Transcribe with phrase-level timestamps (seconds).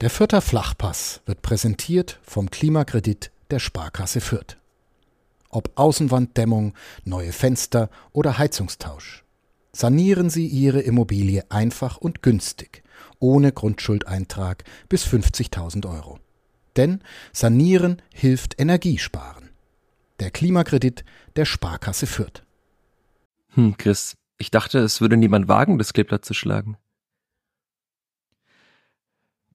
[0.00, 4.56] Der Fürther Flachpass wird präsentiert vom Klimakredit der Sparkasse Fürth.
[5.50, 6.72] Ob Außenwanddämmung,
[7.04, 9.24] neue Fenster oder Heizungstausch.
[9.72, 12.82] Sanieren Sie Ihre Immobilie einfach und günstig,
[13.18, 16.18] ohne Grundschuldeintrag bis 50.000 Euro.
[16.76, 17.02] Denn
[17.34, 19.50] Sanieren hilft Energiesparen.
[20.18, 21.04] Der Klimakredit
[21.36, 22.42] der Sparkasse Fürth.
[23.50, 26.78] Hm, Chris, ich dachte, es würde niemand wagen, das Kleeblatt zu schlagen.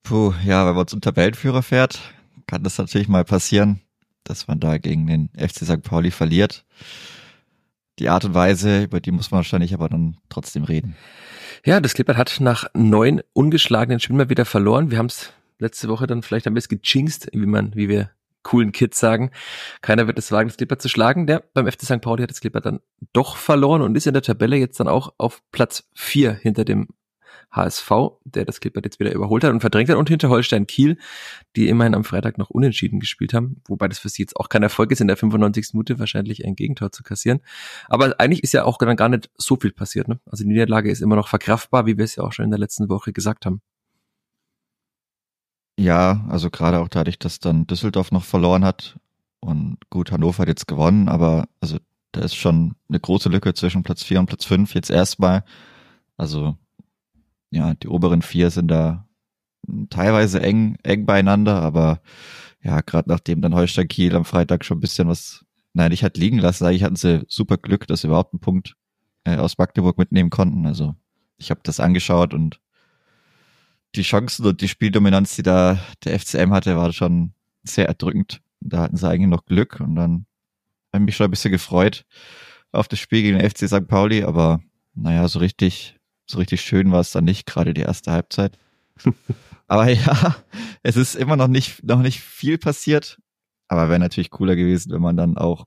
[0.05, 1.99] Puh, ja, wenn man zum Tabellenführer fährt,
[2.45, 3.81] kann das natürlich mal passieren,
[4.23, 5.81] dass man da gegen den FC St.
[5.81, 6.63] Pauli verliert.
[7.97, 10.95] Die Art und Weise, über die muss man wahrscheinlich aber dann trotzdem reden.
[11.65, 14.91] Ja, das Klippert hat nach neun ungeschlagenen Spielen mal wieder verloren.
[14.91, 18.11] Wir haben es letzte Woche dann vielleicht ein bisschen gejinxt, wie man, wie wir
[18.43, 19.31] coolen Kids sagen.
[19.81, 21.25] Keiner wird es wagen, das Klippert zu schlagen.
[21.25, 22.01] Der beim FC St.
[22.01, 22.79] Pauli hat das Klippert dann
[23.11, 26.89] doch verloren und ist in der Tabelle jetzt dann auch auf Platz vier hinter dem
[27.55, 27.91] HSV,
[28.23, 30.97] der das Klippert jetzt wieder überholt hat und verdrängt hat und hinter Holstein Kiel,
[31.55, 34.63] die immerhin am Freitag noch unentschieden gespielt haben, wobei das für sie jetzt auch kein
[34.63, 35.73] Erfolg ist, in der 95.
[35.73, 37.39] Minute wahrscheinlich ein Gegentor zu kassieren.
[37.87, 40.07] Aber eigentlich ist ja auch dann gar nicht so viel passiert.
[40.07, 40.19] Ne?
[40.25, 42.59] Also die Niederlage ist immer noch verkraftbar, wie wir es ja auch schon in der
[42.59, 43.61] letzten Woche gesagt haben.
[45.77, 48.97] Ja, also gerade auch dadurch, dass dann Düsseldorf noch verloren hat
[49.41, 51.77] und gut, Hannover hat jetzt gewonnen, aber also
[52.13, 55.43] da ist schon eine große Lücke zwischen Platz 4 und Platz 5 jetzt erstmal.
[56.17, 56.57] Also
[57.51, 59.07] ja, die oberen vier sind da
[59.89, 62.01] teilweise eng, eng beieinander, aber
[62.61, 66.17] ja, gerade nachdem dann Holstein Kiel am Freitag schon ein bisschen was, nein, ich hat
[66.17, 68.75] liegen lassen, eigentlich hatten sie super Glück, dass sie überhaupt einen Punkt
[69.23, 70.65] äh, aus Magdeburg mitnehmen konnten.
[70.65, 70.95] Also
[71.37, 72.59] ich habe das angeschaut und
[73.95, 78.41] die Chancen und die Spieldominanz, die da der FCM hatte, war schon sehr erdrückend.
[78.61, 80.25] Da hatten sie eigentlich noch Glück und dann
[80.93, 82.05] habe ich mich schon ein bisschen gefreut
[82.71, 83.87] auf das Spiel gegen den FC St.
[83.87, 84.59] Pauli, aber
[84.93, 88.57] naja, so richtig so richtig schön war es dann nicht, gerade die erste Halbzeit.
[89.67, 90.35] aber ja,
[90.83, 93.19] es ist immer noch nicht, noch nicht viel passiert.
[93.67, 95.65] Aber wäre natürlich cooler gewesen, wenn man dann auch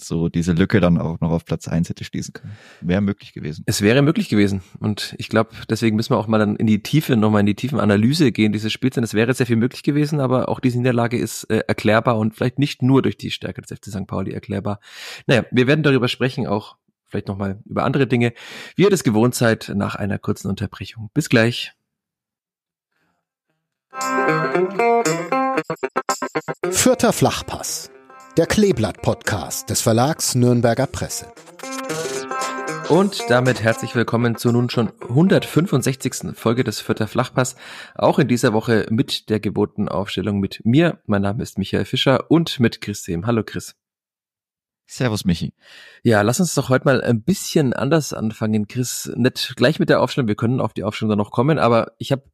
[0.00, 2.56] so diese Lücke dann auch noch auf Platz eins hätte schließen können.
[2.80, 3.64] Wäre möglich gewesen.
[3.66, 4.62] Es wäre möglich gewesen.
[4.80, 7.54] Und ich glaube, deswegen müssen wir auch mal dann in die Tiefe, nochmal in die
[7.54, 8.94] tiefen Analyse gehen dieses Spiels.
[8.94, 12.34] Denn es wäre sehr viel möglich gewesen, aber auch diese Niederlage ist äh, erklärbar und
[12.34, 14.06] vielleicht nicht nur durch die Stärke des FC St.
[14.06, 14.80] Pauli erklärbar.
[15.26, 16.76] Naja, wir werden darüber sprechen, auch
[17.14, 18.32] vielleicht nochmal über andere Dinge,
[18.74, 21.10] wie ihr das gewohnt seid, nach einer kurzen Unterbrechung.
[21.14, 21.72] Bis gleich.
[26.70, 27.92] Vierter Flachpass,
[28.36, 31.32] der Kleeblatt-Podcast des Verlags Nürnberger Presse.
[32.88, 36.34] Und damit herzlich willkommen zur nun schon 165.
[36.34, 37.54] Folge des Vierter Flachpass.
[37.94, 41.00] Auch in dieser Woche mit der gewohnten Aufstellung mit mir.
[41.06, 43.26] Mein Name ist Michael Fischer und mit Chris Sehm.
[43.26, 43.76] Hallo Chris.
[44.86, 45.54] Servus, Michi.
[46.02, 49.10] Ja, lass uns doch heute mal ein bisschen anders anfangen, Chris.
[49.16, 52.12] Nicht gleich mit der Aufstellung, wir können auf die Aufstellung dann noch kommen, aber ich
[52.12, 52.24] habe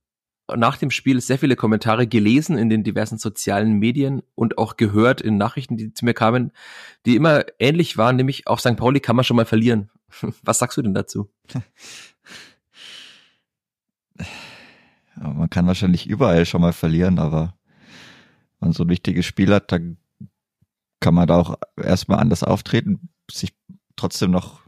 [0.56, 5.20] nach dem Spiel sehr viele Kommentare gelesen in den diversen sozialen Medien und auch gehört
[5.20, 6.52] in Nachrichten, die zu mir kamen,
[7.06, 8.76] die immer ähnlich waren, nämlich auf St.
[8.76, 9.90] Pauli kann man schon mal verlieren.
[10.42, 11.30] Was sagst du denn dazu?
[15.16, 17.54] man kann wahrscheinlich überall schon mal verlieren, aber
[18.58, 19.98] wenn man so ein wichtiges Spiel hat, dann
[21.00, 23.54] kann man da auch erstmal anders auftreten, sich
[23.96, 24.60] trotzdem noch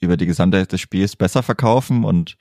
[0.00, 2.36] über die Gesamtheit des Spiels besser verkaufen und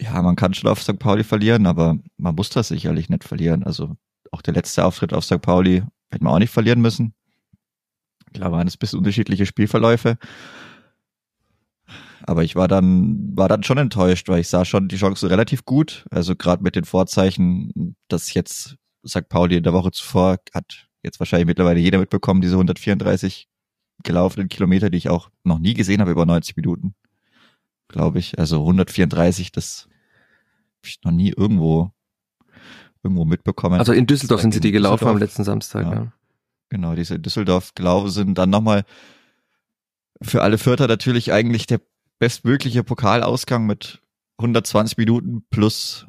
[0.00, 0.98] ja, man kann schon auf St.
[0.98, 3.64] Pauli verlieren, aber man muss das sicherlich nicht verlieren.
[3.64, 3.96] Also
[4.30, 5.40] auch der letzte Auftritt auf St.
[5.40, 7.14] Pauli hätte man auch nicht verlieren müssen.
[8.32, 10.16] Klar waren es ein bisschen unterschiedliche Spielverläufe.
[12.22, 15.64] Aber ich war dann, war dann schon enttäuscht, weil ich sah schon die Chance relativ
[15.64, 16.04] gut.
[16.10, 19.28] Also gerade mit den Vorzeichen, dass jetzt St.
[19.28, 23.48] Pauli in der Woche zuvor hat jetzt wahrscheinlich mittlerweile jeder mitbekommen, diese 134
[24.02, 26.94] gelaufenen Kilometer, die ich auch noch nie gesehen habe über 90 Minuten,
[27.88, 28.38] glaube ich.
[28.38, 29.88] Also 134, das
[30.78, 31.92] habe ich noch nie irgendwo
[33.02, 33.78] irgendwo mitbekommen.
[33.78, 35.86] Also in Düsseldorf sind sie die gelaufen am letzten Samstag.
[35.86, 35.94] Ja.
[35.94, 36.12] ja.
[36.68, 38.38] Genau, diese in Düsseldorf gelaufen sind.
[38.38, 38.84] Dann nochmal
[40.20, 41.80] für alle Vierter natürlich eigentlich der
[42.18, 44.02] bestmögliche Pokalausgang mit
[44.38, 46.06] 120 Minuten plus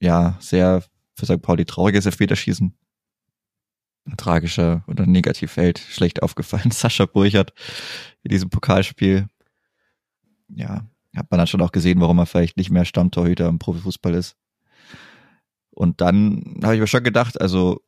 [0.00, 0.82] ja sehr
[1.14, 1.40] für St.
[1.40, 2.76] Pauli trauriges Elfmeterschießen
[4.16, 6.70] tragischer oder Negativfeld schlecht aufgefallen.
[6.70, 7.52] Sascha Burchert
[8.22, 9.26] in diesem Pokalspiel.
[10.48, 10.86] Ja,
[11.16, 14.36] hat man dann schon auch gesehen, warum er vielleicht nicht mehr Stammtorhüter im Profifußball ist.
[15.70, 17.82] Und dann habe ich mir schon gedacht, also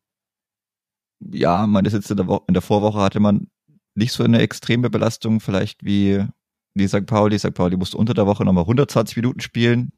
[1.20, 3.48] ja, man ist jetzt in der, Woche, in der Vorwoche hatte man
[3.94, 6.24] nicht so eine extreme Belastung vielleicht wie
[6.74, 7.06] die St.
[7.06, 7.38] Pauli.
[7.38, 7.54] St.
[7.54, 9.92] Pauli musste unter der Woche nochmal 120 Minuten spielen.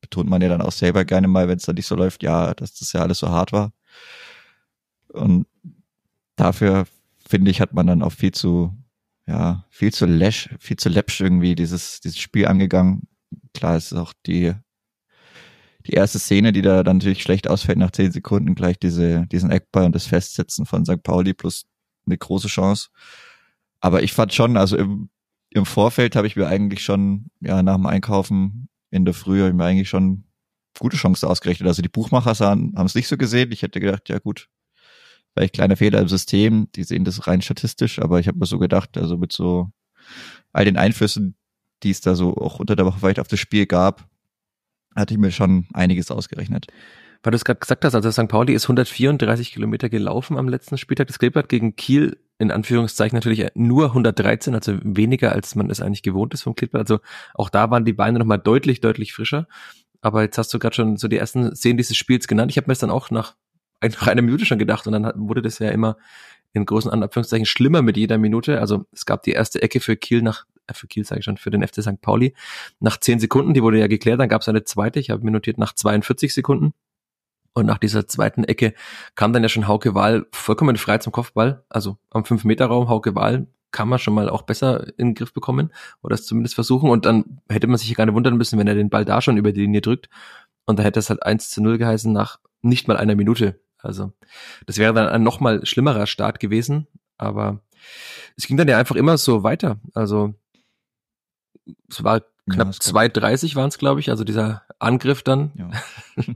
[0.00, 2.52] Betont man ja dann auch selber gerne mal, wenn es dann nicht so läuft, ja,
[2.54, 3.72] dass das ja alles so hart war.
[5.16, 5.46] Und
[6.36, 6.86] dafür,
[7.28, 8.76] finde ich, hat man dann auch viel zu,
[9.26, 13.08] ja, viel zu läsch, viel zu läppsch irgendwie dieses, dieses Spiel angegangen.
[13.54, 14.54] Klar ist auch die,
[15.86, 19.50] die erste Szene, die da dann natürlich schlecht ausfällt nach zehn Sekunden, gleich diese, diesen
[19.50, 21.02] Eckball und das Festsetzen von St.
[21.02, 21.66] Pauli plus
[22.06, 22.88] eine große Chance.
[23.80, 25.10] Aber ich fand schon, also im,
[25.50, 29.50] im Vorfeld habe ich mir eigentlich schon, ja, nach dem Einkaufen in der Früh habe
[29.50, 30.24] ich mir eigentlich schon
[30.78, 31.68] gute Chancen ausgerechnet.
[31.68, 33.52] Also die Buchmacher sahen, haben es nicht so gesehen.
[33.52, 34.48] Ich hätte gedacht, ja gut,
[35.36, 38.58] vielleicht kleiner Fehler im System, die sehen das rein statistisch, aber ich habe mir so
[38.58, 39.70] gedacht, also mit so
[40.52, 41.36] all den Einflüssen,
[41.82, 44.08] die es da so auch unter der Woche vielleicht auf das Spiel gab,
[44.94, 46.68] hatte ich mir schon einiges ausgerechnet.
[47.22, 48.28] Weil du es gerade gesagt hast, also St.
[48.28, 51.08] Pauli ist 134 Kilometer gelaufen am letzten Spieltag.
[51.08, 56.02] Das Kleeblatt gegen Kiel in Anführungszeichen natürlich nur 113, also weniger als man es eigentlich
[56.02, 56.82] gewohnt ist vom Kleeblatt.
[56.82, 57.00] Also
[57.34, 59.48] auch da waren die Beine nochmal deutlich, deutlich frischer.
[60.00, 62.50] Aber jetzt hast du gerade schon so die ersten Szenen dieses Spiels genannt.
[62.50, 63.36] Ich habe mir das dann auch nach,
[63.88, 65.96] nach einer Minute schon gedacht und dann wurde das ja immer
[66.52, 68.60] in großen Anführungszeichen schlimmer mit jeder Minute.
[68.60, 71.36] Also es gab die erste Ecke für Kiel nach äh, für Kiel sage ich schon,
[71.36, 72.00] für den FC St.
[72.00, 72.34] Pauli.
[72.80, 75.30] Nach zehn Sekunden, die wurde ja geklärt, dann gab es eine zweite, ich habe mir
[75.30, 76.72] notiert, nach 42 Sekunden.
[77.54, 78.74] Und nach dieser zweiten Ecke
[79.14, 81.64] kam dann ja schon Hauke Wahl vollkommen frei zum Kopfball.
[81.70, 85.72] Also am 5-Meter-Raum, Hauke Wahl kann man schon mal auch besser in den Griff bekommen
[86.02, 86.90] oder es zumindest versuchen.
[86.90, 89.38] Und dann hätte man sich gar nicht wundern müssen, wenn er den Ball da schon
[89.38, 90.10] über die Linie drückt.
[90.66, 93.58] Und da hätte es halt 1 zu 0 geheißen nach nicht mal einer Minute.
[93.86, 94.12] Also
[94.66, 96.86] das wäre dann ein noch mal schlimmerer Start gewesen.
[97.18, 97.60] Aber
[98.36, 99.80] es ging dann ja einfach immer so weiter.
[99.94, 100.34] Also
[101.88, 105.52] es war knapp ja, 2,30 waren es, glaube ich, also dieser Angriff dann.
[105.56, 105.70] Ja.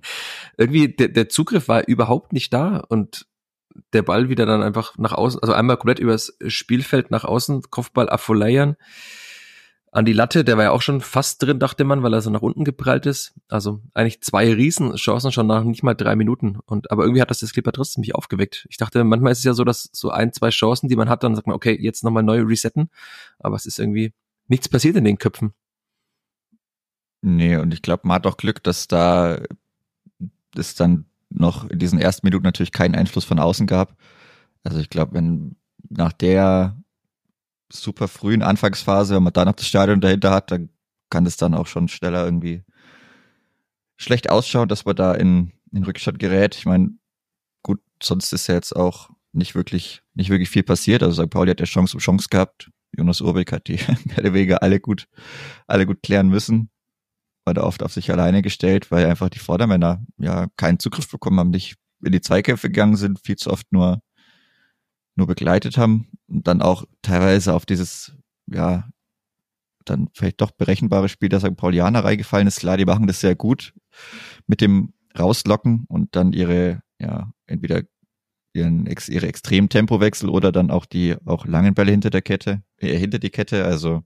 [0.57, 3.27] Irgendwie, der, der Zugriff war überhaupt nicht da und
[3.93, 8.09] der Ball wieder dann einfach nach außen, also einmal komplett übers Spielfeld nach außen, Kopfball
[8.09, 8.77] affoleiern
[9.93, 12.31] an die Latte, der war ja auch schon fast drin, dachte man, weil er so
[12.31, 13.35] nach unten geprallt ist.
[13.49, 16.59] Also eigentlich zwei Riesenchancen schon nach nicht mal drei Minuten.
[16.65, 18.67] Und aber irgendwie hat das das Clipper trotzdem mich aufgeweckt.
[18.71, 21.25] Ich dachte, manchmal ist es ja so, dass so ein, zwei Chancen, die man hat,
[21.25, 22.89] dann sagt man, okay, jetzt nochmal neu resetten.
[23.41, 24.13] Aber es ist irgendwie
[24.47, 25.55] nichts passiert in den Köpfen.
[27.23, 29.41] Nee, und ich glaube, man hat auch Glück, dass da
[30.57, 33.97] es dann noch in diesen ersten Minuten natürlich keinen Einfluss von außen gab.
[34.63, 35.57] Also ich glaube, wenn
[35.89, 36.80] nach der
[37.73, 40.71] super frühen Anfangsphase, wenn man dann noch das Stadion dahinter hat, dann
[41.11, 42.65] kann das dann auch schon schneller irgendwie
[43.97, 46.55] schlecht ausschauen, dass man da in, in Rückstand gerät.
[46.55, 46.91] Ich meine,
[47.63, 51.03] gut, sonst ist ja jetzt auch nicht wirklich, nicht wirklich viel passiert.
[51.03, 51.31] Also St.
[51.31, 52.71] Pauli hat ja Chance um Chance gehabt.
[52.97, 55.07] Jonas Urbeck hat die mehr oder weniger alle gut,
[55.67, 56.71] alle gut klären müssen.
[57.45, 61.39] War da oft auf sich alleine gestellt, weil einfach die Vordermänner ja keinen Zugriff bekommen
[61.39, 64.01] haben, nicht in die Zweikämpfe gegangen sind, viel zu oft nur,
[65.21, 68.13] nur begleitet haben und dann auch teilweise auf dieses,
[68.47, 68.89] ja,
[69.85, 71.57] dann vielleicht doch berechenbare Spiel der St.
[71.57, 72.61] Paulianer reingefallen ist.
[72.61, 73.75] Klar, die machen das sehr gut
[74.47, 77.83] mit dem Rauslocken und dann ihre, ja, entweder
[78.53, 82.97] ihren, ihre extremen Tempowechsel oder dann auch die auch langen Bälle hinter der Kette, äh,
[82.97, 83.65] hinter die Kette.
[83.65, 84.03] Also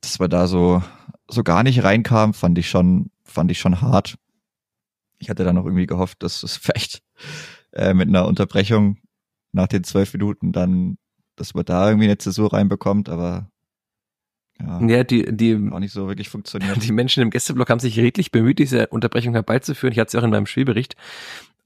[0.00, 0.82] dass wir da so
[1.28, 4.16] so gar nicht reinkam, fand ich schon fand ich schon hart.
[5.18, 7.02] Ich hatte dann auch irgendwie gehofft, dass es vielleicht
[7.72, 8.98] äh, mit einer Unterbrechung
[9.52, 10.98] nach den zwölf Minuten dann,
[11.36, 13.50] dass man da irgendwie eine Zäsur reinbekommt, aber
[14.60, 16.76] ja, ja, die, die, auch nicht so wirklich funktioniert.
[16.82, 19.92] Die Menschen im Gästeblock haben sich redlich bemüht, diese Unterbrechung herbeizuführen.
[19.92, 20.96] Ich hatte es ja auch in meinem Spielbericht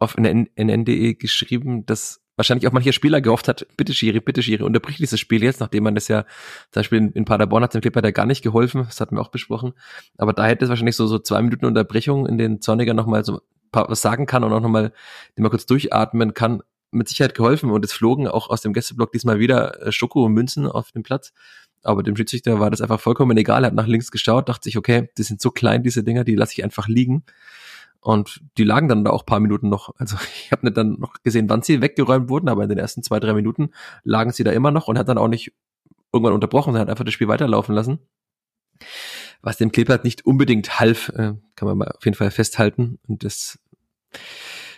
[0.00, 4.96] auf NN.de geschrieben, dass wahrscheinlich auch mancher Spieler gehofft hat, bitte Schiri, bitte Schiri, unterbrich
[4.96, 6.22] dieses Spiel jetzt, nachdem man das ja,
[6.70, 9.20] zum Beispiel in, in Paderborn hat dem Clipper da gar nicht geholfen, das hatten wir
[9.20, 9.74] auch besprochen,
[10.16, 13.42] aber da hätte es wahrscheinlich so, so zwei Minuten Unterbrechung in den Zorniger nochmal so
[13.72, 14.92] was sagen kann und auch nochmal,
[15.36, 19.12] den mal kurz durchatmen kann, mit Sicherheit geholfen und es flogen auch aus dem Gästeblock
[19.12, 21.32] diesmal wieder äh, Schoko und Münzen auf dem Platz.
[21.82, 23.64] Aber dem Schiedsrichter war das einfach vollkommen egal.
[23.64, 26.34] Er hat nach links geschaut, dachte sich, okay, die sind so klein, diese Dinger, die
[26.34, 27.24] lasse ich einfach liegen.
[28.00, 29.94] Und die lagen dann da auch paar Minuten noch.
[29.96, 33.02] Also ich habe nicht dann noch gesehen, wann sie weggeräumt wurden, aber in den ersten
[33.02, 33.70] zwei, drei Minuten
[34.04, 35.52] lagen sie da immer noch und hat dann auch nicht
[36.12, 38.00] irgendwann unterbrochen, er hat einfach das Spiel weiterlaufen lassen.
[39.42, 42.98] Was dem Clippert nicht unbedingt half, äh, kann man mal auf jeden Fall festhalten.
[43.06, 43.58] Und das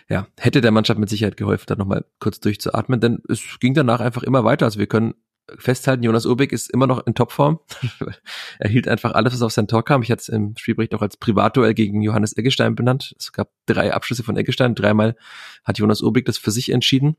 [0.09, 3.99] ja, hätte der Mannschaft mit Sicherheit geholfen, da nochmal kurz durchzuatmen, denn es ging danach
[3.99, 4.65] einfach immer weiter.
[4.65, 5.15] Also wir können
[5.57, 7.59] festhalten, Jonas Urbeck ist immer noch in Topform.
[8.59, 10.01] er hielt einfach alles, was auf sein Tor kam.
[10.01, 13.15] Ich hatte es im Spielbericht auch als Privatduell gegen Johannes Eggestein benannt.
[13.17, 14.75] Es gab drei Abschlüsse von Eggestein.
[14.75, 15.15] Dreimal
[15.63, 17.17] hat Jonas Urbeck das für sich entschieden.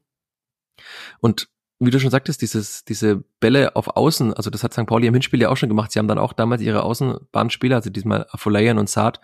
[1.21, 1.49] Und
[1.87, 4.87] wie du schon sagtest, dieses, diese Bälle auf Außen, also das hat St.
[4.87, 5.93] Pauli im Hinspiel ja auch schon gemacht.
[5.93, 9.21] Sie haben dann auch damals ihre Außenbahnspieler, also diesmal Afolayan und Saad,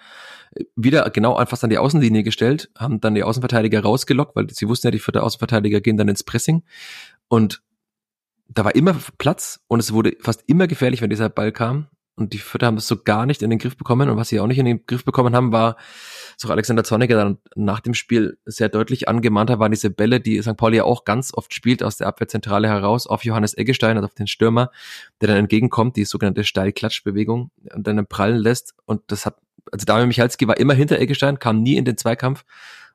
[0.74, 4.88] wieder genau einfach an die Außenlinie gestellt, haben dann die Außenverteidiger rausgelockt, weil sie wussten
[4.88, 6.62] ja, die vierte Außenverteidiger gehen dann ins Pressing.
[7.28, 7.62] Und
[8.48, 11.86] da war immer Platz und es wurde fast immer gefährlich, wenn dieser Ball kam.
[12.16, 14.10] Und die Vierter haben es so gar nicht in den Griff bekommen.
[14.10, 15.76] Und was sie auch nicht in den Griff bekommen haben, war,
[16.40, 20.40] so Alexander Zorniger dann nach dem Spiel sehr deutlich angemahnt hat, waren diese Bälle, die
[20.40, 20.56] St.
[20.56, 24.14] Pauli ja auch ganz oft spielt aus der Abwehrzentrale heraus auf Johannes Eggestein, also auf
[24.14, 24.70] den Stürmer,
[25.20, 28.74] der dann entgegenkommt, die sogenannte Steilklatschbewegung und dann prallen lässt.
[28.86, 29.36] Und das hat
[29.70, 32.44] also Damian Michalski war immer hinter Eggestein, kam nie in den Zweikampf.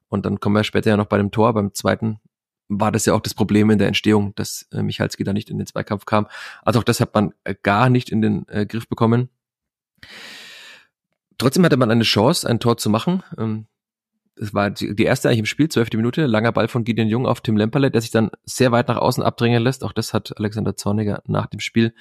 [0.09, 2.19] Und dann kommen wir später ja noch bei dem Tor, beim zweiten
[2.67, 5.59] war das ja auch das Problem in der Entstehung, dass äh, Michalski da nicht in
[5.59, 6.27] den Zweikampf kam.
[6.63, 9.29] Also auch das hat man äh, gar nicht in den äh, Griff bekommen.
[11.37, 13.23] Trotzdem hatte man eine Chance, ein Tor zu machen.
[13.37, 13.67] Ähm,
[14.37, 17.41] es war die, erste eigentlich im Spiel, zwölfte Minute, langer Ball von Gideon Jung auf
[17.41, 19.83] Tim Lemperle, der sich dann sehr weit nach außen abdrängen lässt.
[19.83, 21.93] Auch das hat Alexander Zorniger nach dem Spiel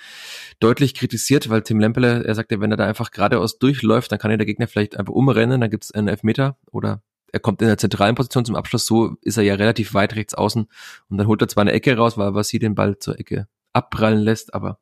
[0.59, 4.33] deutlich kritisiert, weil Tim Lemperle, er sagte, wenn er da einfach geradeaus durchläuft, dann kann
[4.33, 7.69] er der Gegner vielleicht einfach umrennen, dann gibt es einen Elfmeter oder er kommt in
[7.69, 10.69] der zentralen Position zum Abschluss, so ist er ja relativ weit rechts außen
[11.09, 13.49] und dann holt er zwar eine Ecke raus, weil was sie den Ball zur Ecke
[13.75, 14.79] abprallen lässt, aber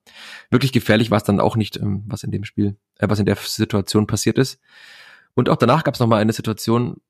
[0.50, 3.26] wirklich gefährlich war es dann auch nicht, ähm, was in dem Spiel, äh, was in
[3.26, 4.60] der Situation passiert ist.
[5.34, 7.00] Und auch danach gab es nochmal eine Situation,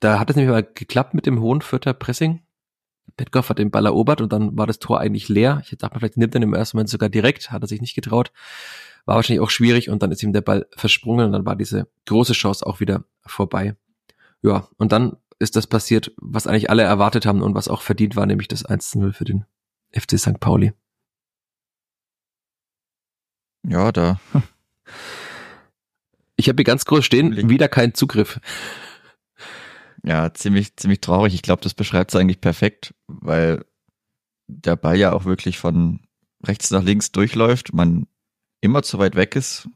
[0.00, 2.42] da hat es nämlich mal geklappt mit dem hohen Vierter Pressing.
[3.16, 5.62] Petkoff hat den Ball erobert und dann war das Tor eigentlich leer.
[5.64, 8.32] Ich dachte, vielleicht nimmt er im ersten Moment sogar direkt, hat er sich nicht getraut.
[9.06, 11.88] War wahrscheinlich auch schwierig und dann ist ihm der Ball versprungen und dann war diese
[12.06, 13.76] große Chance auch wieder vorbei.
[14.42, 18.16] Ja, und dann ist das passiert, was eigentlich alle erwartet haben und was auch verdient
[18.16, 19.44] war, nämlich das 1-0 für den
[19.92, 20.40] FC St.
[20.40, 20.72] Pauli.
[23.68, 24.18] Ja, da.
[26.36, 28.40] Ich habe hier ganz groß stehen, wieder kein Zugriff.
[30.04, 31.34] Ja, ziemlich, ziemlich traurig.
[31.34, 33.64] Ich glaube, das beschreibt es eigentlich perfekt, weil
[34.46, 36.00] der Ball ja auch wirklich von
[36.46, 38.06] rechts nach links durchläuft, man
[38.60, 39.68] immer zu weit weg ist.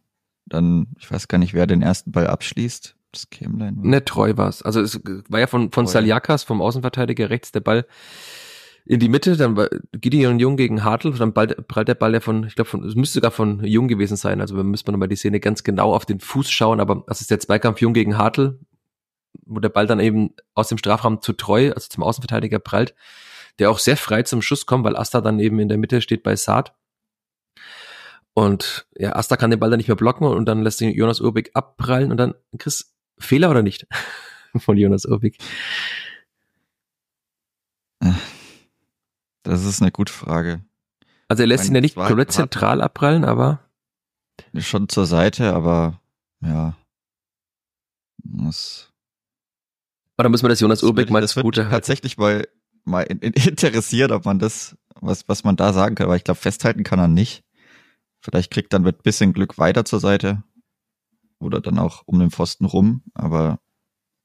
[0.46, 2.96] Dann, ich weiß gar nicht, wer den ersten Ball abschließt.
[3.12, 3.76] Das Kämlein.
[3.82, 4.62] Ne, treu war's.
[4.62, 7.86] Also es war ja von, von Saljakas, vom Außenverteidiger rechts, der Ball
[8.84, 12.44] in die Mitte, dann Gideon Jung gegen Hartl, dann bald, prallt der Ball ja von,
[12.44, 15.16] ich glaube, von, es müsste sogar von Jung gewesen sein, also wir müssen nochmal die
[15.16, 18.58] Szene ganz genau auf den Fuß schauen, aber das ist der Zweikampf Jung gegen Hartl,
[19.46, 22.94] wo der Ball dann eben aus dem Strafraum zu treu, also zum Außenverteidiger prallt,
[23.58, 26.22] der auch sehr frei zum Schuss kommt, weil Asta dann eben in der Mitte steht
[26.22, 26.74] bei Saad.
[28.34, 31.20] Und ja, Asta kann den Ball dann nicht mehr blocken und dann lässt sich Jonas
[31.20, 33.86] Urbig abprallen und dann, Chris, Fehler oder nicht?
[34.56, 35.38] Von Jonas Urbig.
[39.42, 40.64] Das ist eine gute Frage.
[41.28, 43.60] Also er lässt ihn ja nicht komplett zentral abprallen, aber.
[44.56, 46.00] Schon zur Seite, aber
[46.40, 46.76] ja.
[48.18, 48.92] Das
[50.18, 52.46] oder müssen wir das Jonas Urbig mal das Gute tatsächlich mal,
[52.84, 56.24] mal in, in interessiert, ob man das, was, was man da sagen kann, aber ich
[56.24, 57.42] glaube, festhalten kann er nicht.
[58.20, 60.42] Vielleicht kriegt dann mit bisschen Glück weiter zur Seite
[61.40, 63.58] oder dann auch um den Pfosten rum, aber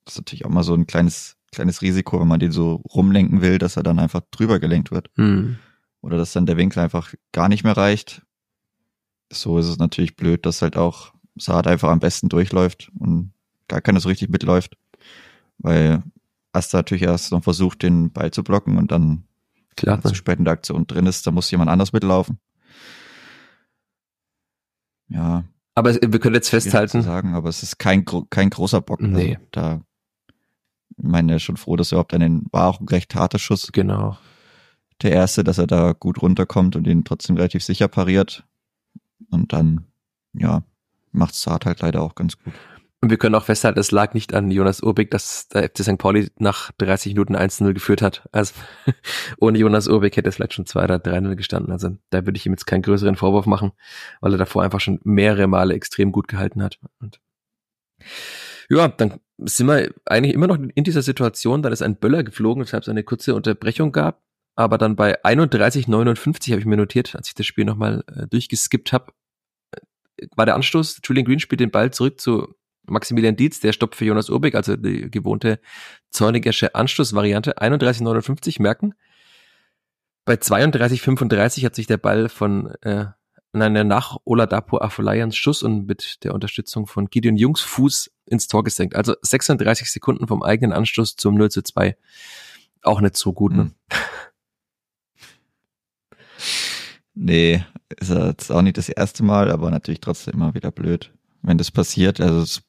[0.06, 3.42] das ist natürlich auch mal so ein kleines, kleines Risiko, wenn man den so rumlenken
[3.42, 5.10] will, dass er dann einfach drüber gelenkt wird.
[5.16, 5.58] Hm.
[6.02, 8.22] Oder dass dann der Winkel einfach gar nicht mehr reicht.
[9.32, 13.34] So ist es natürlich blöd, dass halt auch Saad einfach am besten durchläuft und
[13.68, 14.78] gar keiner so richtig mitläuft
[15.60, 16.04] weil
[16.52, 19.24] Asta natürlich erst noch versucht, den Ball zu blocken und dann
[19.76, 20.02] Klar.
[20.02, 22.40] zu spät in der Aktion drin ist, da muss jemand anders mitlaufen.
[25.10, 25.44] Ja.
[25.76, 27.04] Aber wir können jetzt festhalten.
[27.04, 29.00] Sagen, aber es ist kein, kein großer Bock.
[29.00, 29.36] Also nee.
[29.36, 29.82] Also da,
[30.98, 33.72] meine, schon froh, dass er überhaupt einen, war auch ein recht harter Schuss.
[33.72, 34.18] Genau.
[35.02, 38.44] Der erste, dass er da gut runterkommt und ihn trotzdem relativ sicher pariert.
[39.30, 39.86] Und dann,
[40.34, 40.64] ja,
[41.12, 42.54] macht Saad halt leider auch ganz gut.
[43.00, 46.00] Und wir können auch festhalten, es lag nicht an Jonas Urbig, dass der FC St.
[46.00, 48.28] Pauli nach 30 Minuten 1-0 geführt hat.
[48.32, 48.56] Also
[49.38, 51.72] ohne Jonas Urbig hätte es vielleicht schon 2 oder 3-0 gestanden.
[51.72, 53.72] Also da würde ich ihm jetzt keinen größeren Vorwurf machen,
[54.20, 56.80] weil er davor einfach schon mehrere Male extrem gut gehalten hat.
[57.00, 57.20] Und
[58.70, 62.64] ja, dann sind wir eigentlich immer noch in dieser Situation, dann ist ein Böller geflogen,
[62.64, 64.22] weshalb es eine kurze Unterbrechung gab.
[64.56, 68.92] Aber dann bei 31,59 habe ich mir notiert, als ich das Spiel nochmal äh, durchgeskippt
[68.92, 69.14] habe,
[69.72, 72.56] äh, war der Anstoß, Julian Green spielt den Ball zurück zu
[72.88, 75.60] Maximilian Dietz, der stoppt für Jonas Urbig, also die gewohnte
[76.10, 77.58] zornigersche Anschlussvariante.
[77.58, 78.94] 31,59 merken.
[80.26, 83.06] Bei 32,35 hat sich der Ball von äh,
[83.58, 88.64] nein, nach Oladapo Afolayans Schuss und mit der Unterstützung von Gideon Jungs Fuß ins Tor
[88.64, 88.96] gesenkt.
[88.96, 91.98] Also 36 Sekunden vom eigenen Anstoß zum 0 zu 2.
[92.84, 93.64] Auch nicht so gut, ne?
[93.64, 93.74] Hm.
[97.20, 97.66] Nee,
[98.00, 101.12] ist jetzt auch nicht das erste Mal, aber natürlich trotzdem immer wieder blöd
[101.48, 102.22] wenn das passiert.
[102.22, 102.62] Also es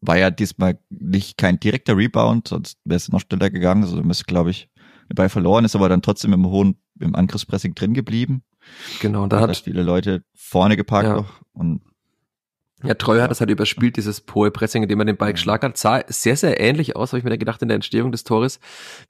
[0.00, 3.82] war ja diesmal nicht kein direkter Rebound, sonst wäre es noch schneller gegangen.
[3.82, 4.68] Also müsste, glaube ich,
[5.08, 8.42] dabei verloren, ist aber dann trotzdem im hohen, im Angriffspressing drin geblieben.
[9.00, 11.16] Genau, und da hat, hat viele Leute vorne geparkt ja.
[11.16, 11.82] noch und
[12.84, 15.76] ja, Treu hat das halt überspielt, dieses hohe Pressing, indem er den Ball geschlagen hat.
[15.76, 18.60] Sah sehr, sehr ähnlich aus, habe ich mir da gedacht, in der Entstehung des Tores,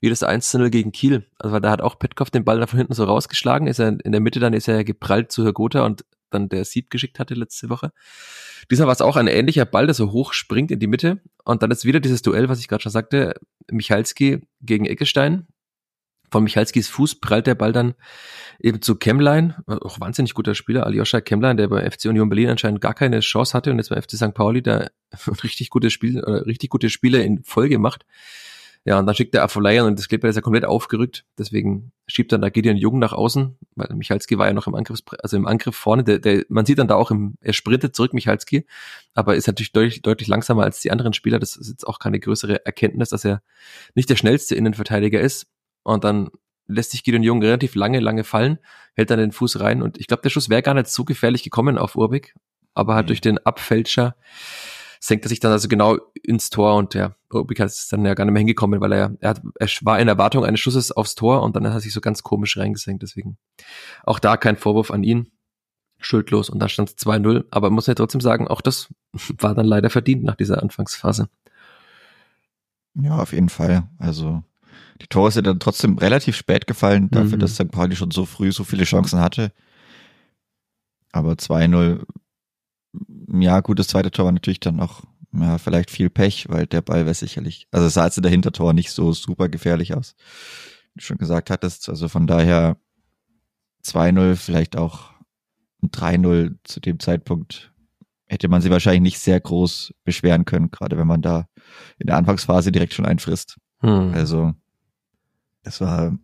[0.01, 1.27] wie das 1-0 gegen Kiel.
[1.39, 4.13] Also da hat auch Petkov den Ball da von hinten so rausgeschlagen, ist er in
[4.13, 7.69] der Mitte, dann ist er geprallt zu Hergotha und dann der Sieb geschickt hatte letzte
[7.69, 7.93] Woche.
[8.71, 11.21] Dieser war es auch ein ähnlicher Ball, der so hoch springt in die Mitte.
[11.45, 13.35] Und dann ist wieder dieses Duell, was ich gerade schon sagte,
[13.71, 15.47] Michalski gegen Eckestein.
[16.31, 17.95] Von Michalskis Fuß prallt der Ball dann
[18.61, 22.81] eben zu Kemlein, auch wahnsinnig guter Spieler, Aljoscha Kemlein, der bei FC Union Berlin anscheinend
[22.81, 24.35] gar keine Chance hatte und jetzt bei FC St.
[24.35, 24.89] Pauli da
[25.43, 28.05] richtig gute Spiel, äh, richtig gute Spiele in Folge macht.
[28.85, 31.27] Ja, und dann schickt der Afolayan und das Kleber ist ja komplett aufgerückt.
[31.37, 35.01] Deswegen schiebt dann da Gideon Jung nach außen, weil Michalski war ja noch im Angriff,
[35.23, 36.05] also im Angriff vorne.
[36.05, 38.67] Der, der, man sieht dann da auch im, er sprintet zurück, Michalski,
[39.15, 41.39] aber ist natürlich deutlich, deutlich langsamer als die anderen Spieler.
[41.39, 43.43] Das ist jetzt auch keine größere Erkenntnis, dass er
[43.95, 45.49] nicht der schnellste Innenverteidiger ist.
[45.89, 46.31] Und dann
[46.67, 48.59] lässt sich Gideon Jung relativ lange, lange fallen,
[48.95, 51.43] hält dann den Fuß rein und ich glaube, der Schuss wäre gar nicht so gefährlich
[51.43, 52.35] gekommen auf Urbik,
[52.75, 53.09] aber halt mhm.
[53.09, 54.15] durch den Abfälscher
[55.01, 58.27] senkt er sich dann also genau ins Tor und ja, Urbik ist dann ja gar
[58.27, 61.43] nicht mehr hingekommen, weil er, er, hat, er war in Erwartung eines Schusses aufs Tor
[61.43, 63.39] und dann hat er sich so ganz komisch reingesenkt, deswegen
[64.05, 65.31] auch da kein Vorwurf an ihn,
[65.99, 68.93] schuldlos und da stand es 2-0, aber muss ja trotzdem sagen, auch das
[69.39, 71.31] war dann leider verdient nach dieser Anfangsphase.
[72.95, 73.85] Ja, auf jeden Fall.
[73.99, 74.43] Also
[75.01, 77.41] die Tore sind dann trotzdem relativ spät gefallen, dafür, mhm.
[77.41, 77.71] dass St.
[77.71, 79.53] Pauli schon so früh so viele Chancen hatte.
[81.13, 82.05] Aber 2-0,
[83.41, 85.03] ja, gut, das zweite Tor war natürlich dann noch,
[85.33, 88.73] ja, vielleicht viel Pech, weil der Ball wäre sicherlich, also sah jetzt in der Hintertor
[88.73, 90.15] nicht so super gefährlich aus.
[90.95, 92.77] Wie du schon gesagt hattest, also von daher
[93.85, 95.13] 2-0, vielleicht auch
[95.83, 97.73] 3-0 zu dem Zeitpunkt
[98.27, 101.47] hätte man sie wahrscheinlich nicht sehr groß beschweren können, gerade wenn man da
[101.99, 103.57] in der Anfangsphase direkt schon einfrisst.
[103.81, 104.13] Hm.
[104.15, 104.53] Also
[105.69, 106.19] es war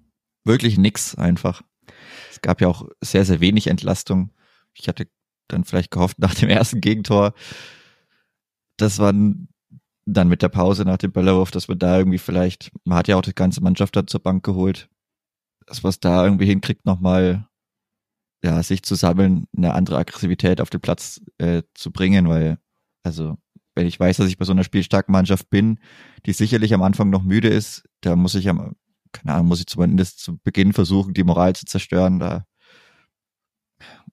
[0.45, 1.63] wirklich nix einfach.
[2.31, 4.33] Es gab ja auch sehr, sehr wenig Entlastung.
[4.75, 5.09] Ich hatte
[5.49, 7.35] dann vielleicht gehofft nach dem ersten Gegentor,
[8.77, 9.13] das war
[10.07, 13.17] dann mit der Pause nach dem Böllerwurf, dass man da irgendwie vielleicht, man hat ja
[13.17, 14.89] auch die ganze Mannschaft dann zur Bank geholt,
[15.67, 17.49] dass man es da irgendwie hinkriegt, nochmal
[18.45, 22.59] ja, sich zu sammeln, eine andere Aggressivität auf den Platz äh, zu bringen, weil,
[23.03, 23.39] also,
[23.75, 25.81] wenn ich weiß, dass ich bei so einer spielstarken Mannschaft bin,
[26.27, 28.77] die sicherlich am Anfang noch müde ist, da muss ich am,
[29.15, 32.19] keine Ahnung, muss ich zumindest zu Beginn versuchen, die Moral zu zerstören.
[32.19, 32.45] Da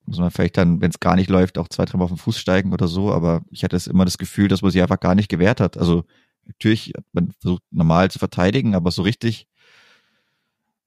[0.06, 2.40] muss man vielleicht dann, wenn es gar nicht läuft, auch zwei, dreimal auf den Fuß
[2.40, 3.12] steigen oder so.
[3.12, 5.78] Aber ich hatte immer das Gefühl, dass man sich einfach gar nicht gewehrt hat.
[5.78, 6.06] Also
[6.46, 9.48] natürlich hat man versucht, normal zu verteidigen, aber so richtig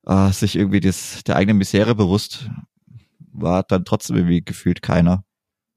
[0.07, 2.51] äh, sich irgendwie das, der eigenen Misere bewusst
[3.33, 5.25] war dann trotzdem irgendwie gefühlt keiner.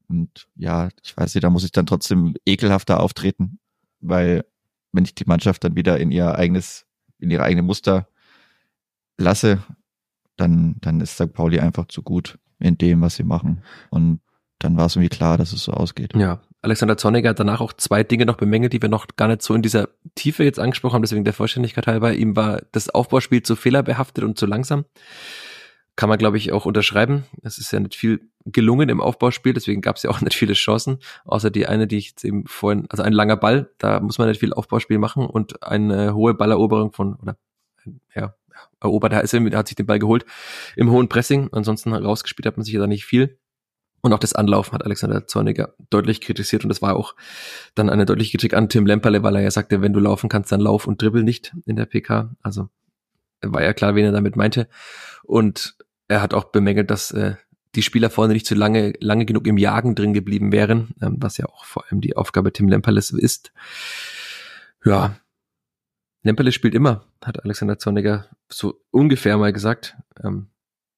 [0.07, 3.59] Und ja, ich weiß nicht, da muss ich dann trotzdem ekelhafter auftreten,
[3.99, 4.45] weil
[4.93, 6.85] wenn ich die Mannschaft dann wieder in ihr eigenes,
[7.19, 8.07] in ihre eigene Muster
[9.17, 9.59] lasse,
[10.37, 11.33] dann, dann ist St.
[11.33, 13.63] Pauli einfach zu gut in dem, was sie machen.
[13.89, 14.21] Und
[14.59, 16.15] dann war es irgendwie klar, dass es so ausgeht.
[16.15, 19.41] Ja, Alexander Zorniger hat danach auch zwei Dinge noch bemängelt, die wir noch gar nicht
[19.41, 22.13] so in dieser Tiefe jetzt angesprochen haben, deswegen der Vollständigkeit halber.
[22.13, 24.85] Ihm war das Aufbauspiel zu fehlerbehaftet und zu langsam.
[25.95, 27.25] Kann man, glaube ich, auch unterschreiben.
[27.43, 30.53] Es ist ja nicht viel gelungen im Aufbauspiel, deswegen gab es ja auch nicht viele
[30.53, 34.17] Chancen, außer die eine, die ich jetzt eben vorhin, also ein langer Ball, da muss
[34.17, 37.37] man nicht viel Aufbauspiel machen und eine hohe Balleroberung von, oder
[38.15, 38.33] ja,
[38.81, 40.25] erobert, da ist er, hat sich den Ball geholt
[40.75, 41.49] im hohen Pressing.
[41.51, 43.39] Ansonsten rausgespielt hat man sich ja da nicht viel.
[44.01, 47.15] Und auch das Anlaufen hat Alexander Zorniger deutlich kritisiert und das war auch
[47.73, 50.51] dann eine deutliche Kritik an Tim Lemperle, weil er ja sagte, wenn du laufen kannst,
[50.51, 52.35] dann lauf und dribbel nicht in der PK.
[52.41, 52.69] Also
[53.41, 54.67] war ja klar, wen er damit meinte.
[55.23, 55.75] Und
[56.07, 57.35] er hat auch bemängelt, dass äh,
[57.75, 61.37] die Spieler vorne nicht zu lange, lange genug im Jagen drin geblieben wären, ähm, was
[61.37, 63.51] ja auch vor allem die Aufgabe Tim Lemperles ist.
[64.85, 65.17] Ja,
[66.27, 69.97] Lemperle spielt immer, hat Alexander Zorniger so ungefähr mal gesagt.
[70.23, 70.47] Ähm,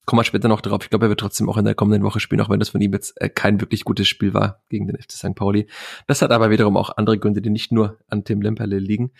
[0.05, 0.81] kommen wir später noch drauf.
[0.83, 2.81] Ich glaube, er wird trotzdem auch in der kommenden Woche spielen, auch wenn das von
[2.81, 5.35] ihm jetzt äh, kein wirklich gutes Spiel war gegen den FC St.
[5.35, 5.67] Pauli.
[6.07, 9.11] Das hat aber wiederum auch andere Gründe, die nicht nur an Tim Lemperle liegen.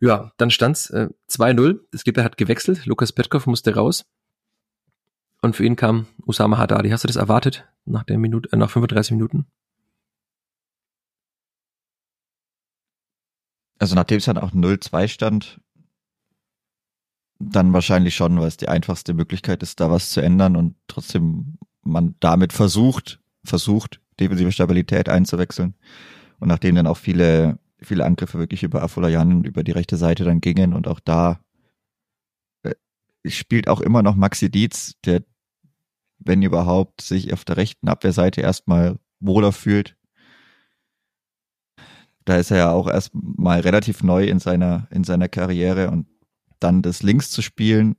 [0.00, 1.80] Ja, dann stand's äh, 2-0.
[1.92, 2.86] Das Skipper hat gewechselt.
[2.86, 4.04] Lukas Petkov musste raus.
[5.40, 6.90] Und für ihn kam Usama Haddadi.
[6.90, 9.46] Hast du das erwartet nach der Minute, äh, nach 35 Minuten?
[13.78, 15.60] Also nachdem es dann auch 0-2 stand,
[17.38, 21.58] dann wahrscheinlich schon, weil es die einfachste Möglichkeit ist, da was zu ändern und trotzdem
[21.82, 25.74] man damit versucht, versucht, defensive Stabilität einzuwechseln.
[26.40, 30.24] Und nachdem dann auch viele, viele Angriffe wirklich über Afolayan und über die rechte Seite
[30.24, 31.40] dann gingen und auch da
[32.62, 32.74] äh,
[33.26, 35.22] spielt auch immer noch Maxi Dietz, der,
[36.18, 39.97] wenn überhaupt, sich auf der rechten Abwehrseite erstmal wohler fühlt
[42.28, 46.06] da ist er ja auch erst mal relativ neu in seiner, in seiner Karriere und
[46.60, 47.96] dann das Links zu spielen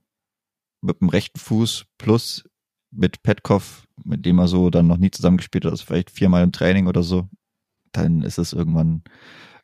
[0.82, 2.44] mit dem rechten Fuß plus
[2.92, 6.52] mit Petkov, mit dem er so dann noch nie zusammengespielt hat, also vielleicht viermal im
[6.52, 7.28] Training oder so,
[7.92, 9.02] dann ist es irgendwann,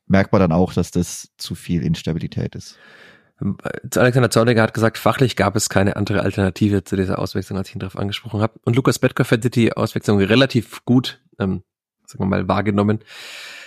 [0.07, 2.77] merkt man dann auch, dass das zu viel Instabilität ist.
[3.95, 7.77] Alexander Zorniger hat gesagt, fachlich gab es keine andere Alternative zu dieser Auswechslung, als ich
[7.77, 8.59] ihn darauf angesprochen habe.
[8.65, 11.63] Und Lukas Petkov hätte die Auswechslung relativ gut, ähm,
[12.07, 13.01] sagen wir mal, wahrgenommen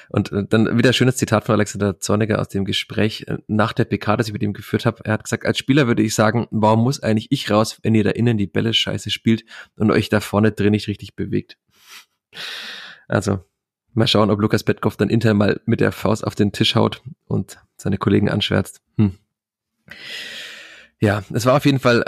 [0.10, 3.86] Und äh, dann wieder schönes Zitat von Alexander Zorniger aus dem Gespräch äh, nach der
[3.86, 5.06] PK, das ich mit ihm geführt habe.
[5.06, 8.04] Er hat gesagt, als Spieler würde ich sagen, warum muss eigentlich ich raus, wenn ihr
[8.04, 9.46] da innen die Bälle scheiße spielt
[9.78, 11.58] und euch da vorne drin nicht richtig bewegt?
[13.08, 13.40] Also,
[13.94, 17.02] mal schauen, ob Lukas Petkoff dann intern mal mit der Faust auf den Tisch haut
[17.26, 18.82] und seine Kollegen anschwärzt.
[18.98, 19.18] Hm.
[21.00, 22.04] Ja, es war auf jeden Fall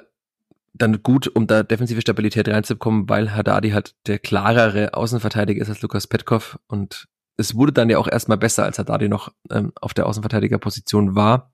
[0.73, 5.81] dann gut, um da defensive Stabilität reinzubekommen, weil Haddadi halt der klarere Außenverteidiger ist als
[5.81, 7.07] Lukas Petkov und
[7.41, 11.51] es wurde dann ja auch erstmal besser, als Haddadi noch ähm, auf der Außenverteidigerposition war.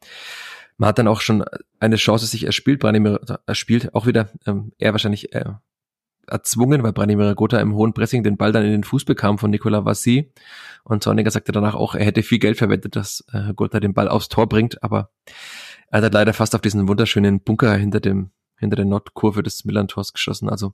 [0.77, 1.43] Man hat dann auch schon
[1.79, 5.45] eine Chance sich erspielt, Branimir erspielt, auch wieder ähm, eher wahrscheinlich äh,
[6.27, 9.49] erzwungen, weil Branimir Gotha im hohen Pressing den Ball dann in den Fuß bekam von
[9.49, 10.31] Nicola Vassi.
[10.83, 14.07] Und Zorniger sagte danach auch, er hätte viel Geld verwendet, dass äh, Gotha den Ball
[14.07, 15.09] aufs Tor bringt, aber
[15.89, 20.13] er hat leider fast auf diesen wunderschönen Bunker hinter dem hinter der Nordkurve des Millantors
[20.13, 20.49] geschossen.
[20.49, 20.73] Also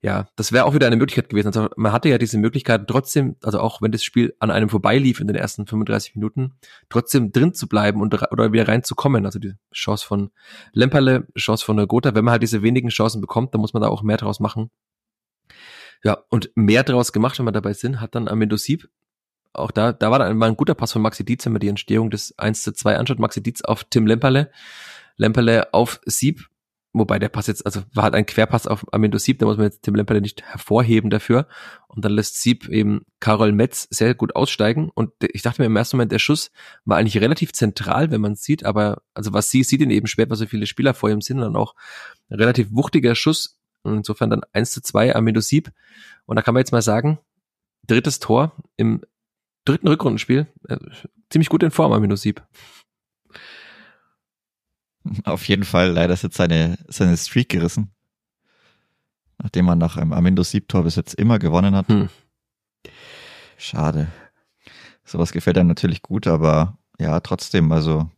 [0.00, 1.48] ja, das wäre auch wieder eine Möglichkeit gewesen.
[1.48, 5.20] Also man hatte ja diese Möglichkeit trotzdem, also auch wenn das Spiel an einem vorbeilief
[5.20, 6.54] in den ersten 35 Minuten,
[6.88, 9.26] trotzdem drin zu bleiben und oder wieder reinzukommen.
[9.26, 10.30] Also die Chance von
[10.72, 12.14] Lemperle, Chance von Gotha.
[12.14, 14.70] Wenn man halt diese wenigen Chancen bekommt, dann muss man da auch mehr draus machen.
[16.04, 18.88] Ja, und mehr draus gemacht, wenn wir dabei sind, hat dann Amendo Sieb
[19.52, 21.68] auch da, da war dann mal ein guter Pass von Maxi Dietz, wenn man die
[21.68, 23.18] Entstehung des 1 zu 2 anschaut.
[23.18, 24.50] Maxi Dietz auf Tim Lemperle.
[25.16, 26.48] Lemperle auf Sieb,
[26.94, 29.64] Wobei der Pass jetzt, also war halt ein Querpass auf Amendo Sieb, da muss man
[29.64, 31.48] jetzt Tim Lemperle nicht hervorheben dafür.
[31.88, 34.90] Und dann lässt Sieb eben Karol Metz sehr gut aussteigen.
[34.94, 36.50] Und ich dachte mir im ersten Moment, der Schuss
[36.84, 40.06] war eigentlich relativ zentral, wenn man es sieht, aber also was sie sieht ihn eben
[40.06, 41.74] schwer, weil so viele Spieler vor ihm sind, dann auch
[42.28, 43.58] ein relativ wuchtiger Schuss.
[43.82, 45.72] Und insofern dann 1 zu 2 Amendo Sieb.
[46.26, 47.18] Und da kann man jetzt mal sagen,
[47.86, 49.02] drittes Tor im
[49.64, 50.76] dritten Rückrundenspiel, äh,
[51.30, 52.42] ziemlich gut in Form, Amendo Sieb.
[55.24, 57.90] Auf jeden Fall, leider ist jetzt seine, seine Streak gerissen.
[59.38, 61.88] Nachdem man nach einem Amindo Siebtor bis jetzt immer gewonnen hat.
[61.88, 62.08] Hm.
[63.56, 64.08] Schade.
[65.04, 68.08] Sowas gefällt einem natürlich gut, aber ja, trotzdem, also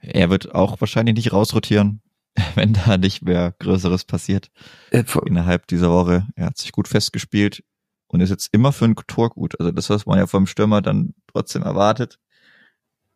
[0.00, 2.00] er wird auch wahrscheinlich nicht rausrotieren,
[2.54, 4.50] wenn da nicht mehr Größeres passiert
[4.90, 6.26] äh, innerhalb dieser Woche.
[6.34, 7.62] Er hat sich gut festgespielt
[8.06, 9.58] und ist jetzt immer für ein Tor gut.
[9.60, 12.18] Also das, was man ja vom Stürmer dann trotzdem erwartet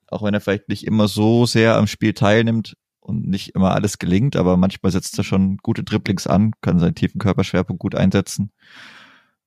[0.09, 3.99] auch wenn er vielleicht nicht immer so sehr am Spiel teilnimmt und nicht immer alles
[3.99, 8.51] gelingt, aber manchmal setzt er schon gute Dribblings an, kann seinen tiefen Körperschwerpunkt gut einsetzen.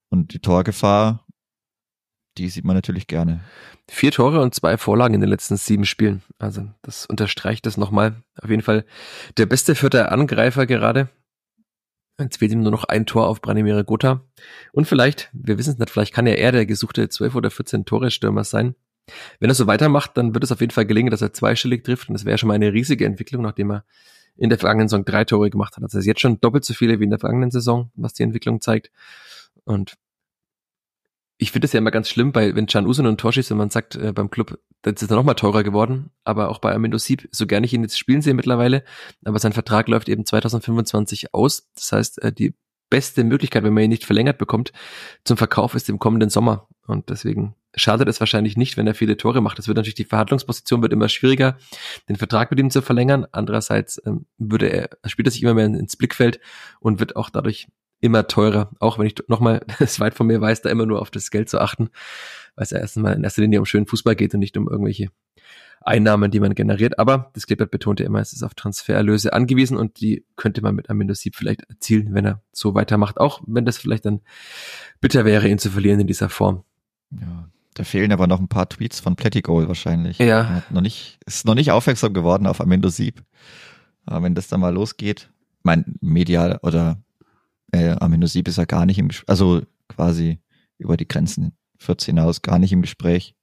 [0.10, 1.26] Und die Torgefahr,
[2.38, 3.42] die sieht man natürlich gerne.
[3.90, 6.24] Vier Tore und zwei Vorlagen in den letzten sieben Spielen.
[6.38, 8.24] Also das unterstreicht das nochmal.
[8.42, 8.86] Auf jeden Fall
[9.38, 11.10] der beste vierte Angreifer gerade.
[12.20, 14.22] Jetzt fehlt ihm nur noch ein Tor auf Branimir Gotha.
[14.74, 17.86] Und vielleicht, wir wissen es nicht, vielleicht kann ja er der gesuchte 12 oder 14
[17.86, 18.76] Tore-Stürmer sein.
[19.40, 22.10] Wenn er so weitermacht, dann wird es auf jeden Fall gelingen, dass er zweistellig trifft.
[22.10, 23.86] Und das wäre schon mal eine riesige Entwicklung, nachdem er
[24.38, 25.84] in der vergangenen Saison drei Tore gemacht hat.
[25.84, 28.24] Also er ist jetzt schon doppelt so viele wie in der vergangenen Saison, was die
[28.24, 28.90] Entwicklung zeigt.
[29.66, 29.98] Und
[31.38, 33.58] ich finde es ja immer ganz schlimm, weil wenn Can Usun ein Tor schießt und
[33.58, 36.74] man sagt äh, beim Club, das ist er noch mal teurer geworden, aber auch bei
[36.74, 38.84] Amindo Sieb, so gerne ich ihn jetzt spielen sehe mittlerweile,
[39.24, 41.70] aber sein Vertrag läuft eben 2025 aus.
[41.76, 42.56] Das heißt, äh, die
[42.90, 44.74] beste Möglichkeit, wenn man ihn nicht verlängert bekommt,
[45.24, 46.68] zum Verkauf ist im kommenden Sommer.
[46.88, 49.58] Und deswegen schadet es wahrscheinlich nicht, wenn er viele Tore macht.
[49.58, 51.58] Das wird natürlich die Verhandlungsposition wird immer schwieriger,
[52.08, 53.26] den Vertrag mit ihm zu verlängern.
[53.32, 56.40] Andererseits ähm, würde er, spielt er sich immer mehr ins Blickfeld
[56.80, 57.68] und wird auch dadurch
[58.02, 58.72] immer teurer.
[58.80, 61.50] Auch wenn ich nochmal es weit von mir weiß, da immer nur auf das Geld
[61.50, 61.90] zu achten,
[62.56, 65.10] weil es ja erstmal in erster Linie um schönen Fußball geht und nicht um irgendwelche
[65.82, 67.00] Einnahmen, die man generiert.
[67.00, 70.90] Aber das Kleeblatt betonte immer, es ist auf Transfererlöse angewiesen und die könnte man mit
[70.90, 73.20] Amindo Sieb vielleicht erzielen, wenn er so weitermacht.
[73.20, 74.22] Auch wenn das vielleicht dann
[75.00, 76.64] bitter wäre, ihn zu verlieren in dieser Form.
[77.12, 77.50] Ja,
[77.80, 80.18] da fehlen aber noch ein paar Tweets von Plettigol wahrscheinlich.
[80.20, 80.50] Ja.
[80.50, 83.24] Hat noch nicht, ist noch nicht aufmerksam geworden auf Amindo Sieb.
[84.06, 85.30] Aber wenn das dann mal losgeht,
[85.64, 87.02] mein medial oder
[87.72, 90.40] äh, Amindo Sieb ist ja gar nicht im Gespräch, also quasi
[90.78, 93.36] über die Grenzen 14 hinaus gar nicht im Gespräch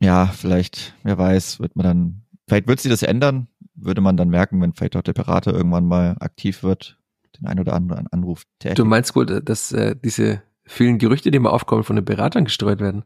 [0.00, 4.28] ja, vielleicht, wer weiß, wird man dann, vielleicht wird sie das ändern, würde man dann
[4.28, 6.98] merken, wenn vielleicht auch der Berater irgendwann mal aktiv wird,
[7.38, 8.78] den ein oder anderen Anruf tätigt.
[8.78, 12.80] Du meinst wohl, dass äh, diese vielen Gerüchte, die mal aufkommen, von den Beratern gestreut
[12.80, 13.04] werden?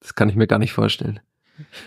[0.00, 1.20] Das kann ich mir gar nicht vorstellen.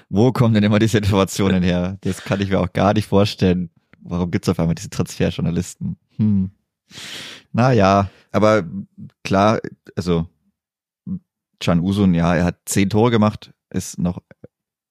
[0.09, 1.97] Wo kommen denn immer diese Informationen her?
[2.01, 3.71] Das kann ich mir auch gar nicht vorstellen.
[3.99, 5.97] Warum gibt's auf einmal diese Transferjournalisten?
[6.17, 6.51] Hm.
[7.51, 8.63] Naja, aber
[9.23, 9.59] klar,
[9.95, 10.27] also
[11.59, 14.21] Can Usun, ja, er hat zehn Tore gemacht, ist noch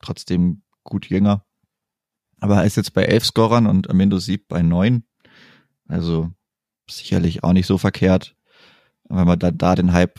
[0.00, 1.44] trotzdem gut jünger.
[2.40, 5.04] Aber er ist jetzt bei elf Scorern und Amendo Sieb bei neun.
[5.87, 6.32] Also
[6.90, 8.35] sicherlich auch nicht so verkehrt,
[9.08, 10.18] wenn man dann da den Hype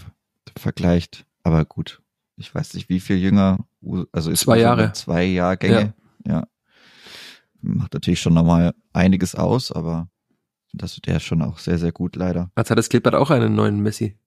[0.58, 1.26] vergleicht.
[1.44, 2.02] Aber gut,
[2.38, 3.60] ich weiß nicht, wie viel jünger,
[4.12, 5.94] also ist zwei Jahre, zwei Jahrgänge,
[6.26, 6.34] ja.
[6.34, 6.48] ja.
[7.62, 10.10] Macht natürlich schon nochmal einiges aus, aber
[10.74, 12.52] das, der ist schon auch sehr, sehr gut leider.
[12.56, 14.18] Als hat das Klippert auch einen neuen Messi.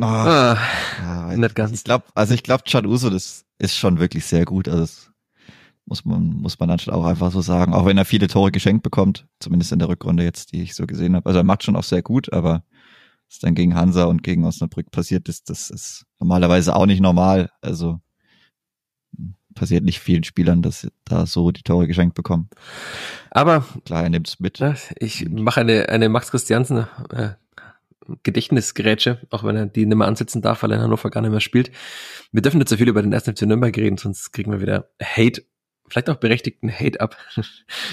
[0.00, 0.58] Oh, ah,
[1.02, 1.72] ja, nicht ganz.
[1.72, 4.68] Ich glaube, also ich glaube, Chan Uso, das ist schon wirklich sehr gut.
[4.68, 5.10] Also das
[5.86, 7.74] muss man, muss man dann schon auch einfach so sagen.
[7.74, 10.86] Auch wenn er viele Tore geschenkt bekommt, zumindest in der Rückrunde jetzt, die ich so
[10.86, 11.26] gesehen habe.
[11.26, 12.62] Also er macht schon auch sehr gut, aber
[13.28, 17.50] was dann gegen Hansa und gegen Osnabrück passiert ist, das ist normalerweise auch nicht normal.
[17.60, 18.00] Also
[19.54, 22.48] passiert nicht vielen Spielern, dass sie da so die Tore geschenkt bekommen.
[23.30, 24.60] Aber klar, er nimmt es mit.
[24.96, 27.30] Ich mache eine, eine Max Christiansen äh,
[28.22, 31.30] Gedächtnisgrätsche, auch wenn er die nicht mehr ansetzen darf, weil er in Hannover gar nicht
[31.30, 31.70] mehr spielt.
[32.32, 34.88] Wir dürfen nicht so viel über den ersten FC Nürnberg reden, sonst kriegen wir wieder
[35.02, 35.42] Hate,
[35.88, 37.16] vielleicht auch berechtigten Hate ab.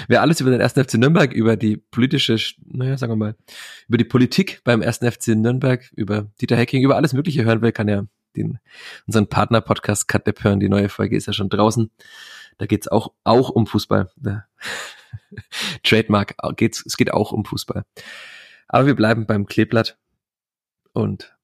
[0.08, 3.36] Wer alles über den ersten FC Nürnberg, über die politische, naja, sagen wir mal,
[3.88, 7.72] über die Politik beim ersten FC Nürnberg, über Dieter Hacking, über alles Mögliche hören will,
[7.72, 8.06] kann ja
[8.36, 8.58] den,
[9.06, 10.60] unseren Partner-Podcast Cut hören.
[10.60, 11.90] Die neue Folge ist ja schon draußen.
[12.58, 14.10] Da geht's auch, auch um Fußball.
[15.82, 17.84] Trademark, geht's, es geht auch um Fußball.
[18.68, 19.98] Aber wir bleiben beim Kleeblatt.
[20.92, 21.35] Und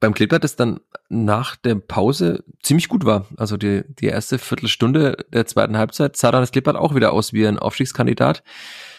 [0.00, 3.26] beim Kleeblatt ist dann nach der Pause ziemlich gut war.
[3.36, 7.32] Also die, die erste Viertelstunde der zweiten Halbzeit sah dann das Kleeblatt auch wieder aus
[7.32, 8.42] wie ein Aufstiegskandidat.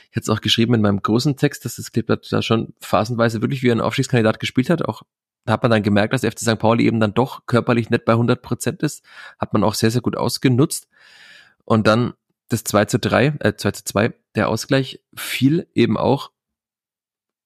[0.10, 3.42] Ich hatte es auch geschrieben in meinem großen Text, dass das Kleeblatt da schon phasenweise
[3.42, 4.86] wirklich wie ein Aufstiegskandidat gespielt hat.
[4.86, 5.04] Auch
[5.46, 6.58] hat man dann gemerkt, dass FC St.
[6.58, 9.04] Pauli eben dann doch körperlich nicht bei 100 Prozent ist.
[9.38, 10.88] Hat man auch sehr, sehr gut ausgenutzt.
[11.66, 12.14] Und dann
[12.48, 16.32] das 2 zu 3, äh, 2 zu 2, der Ausgleich fiel eben auch.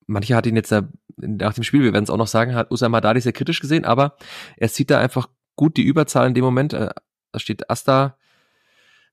[0.10, 0.74] Manche hat ihn jetzt
[1.18, 3.86] nach dem Spiel, wir werden es auch noch sagen, hat Usama Dadi sehr kritisch gesehen,
[3.86, 4.18] aber
[4.58, 6.74] er sieht da einfach gut die Überzahl in dem Moment.
[6.74, 6.90] Äh,
[7.32, 8.18] da steht Asta,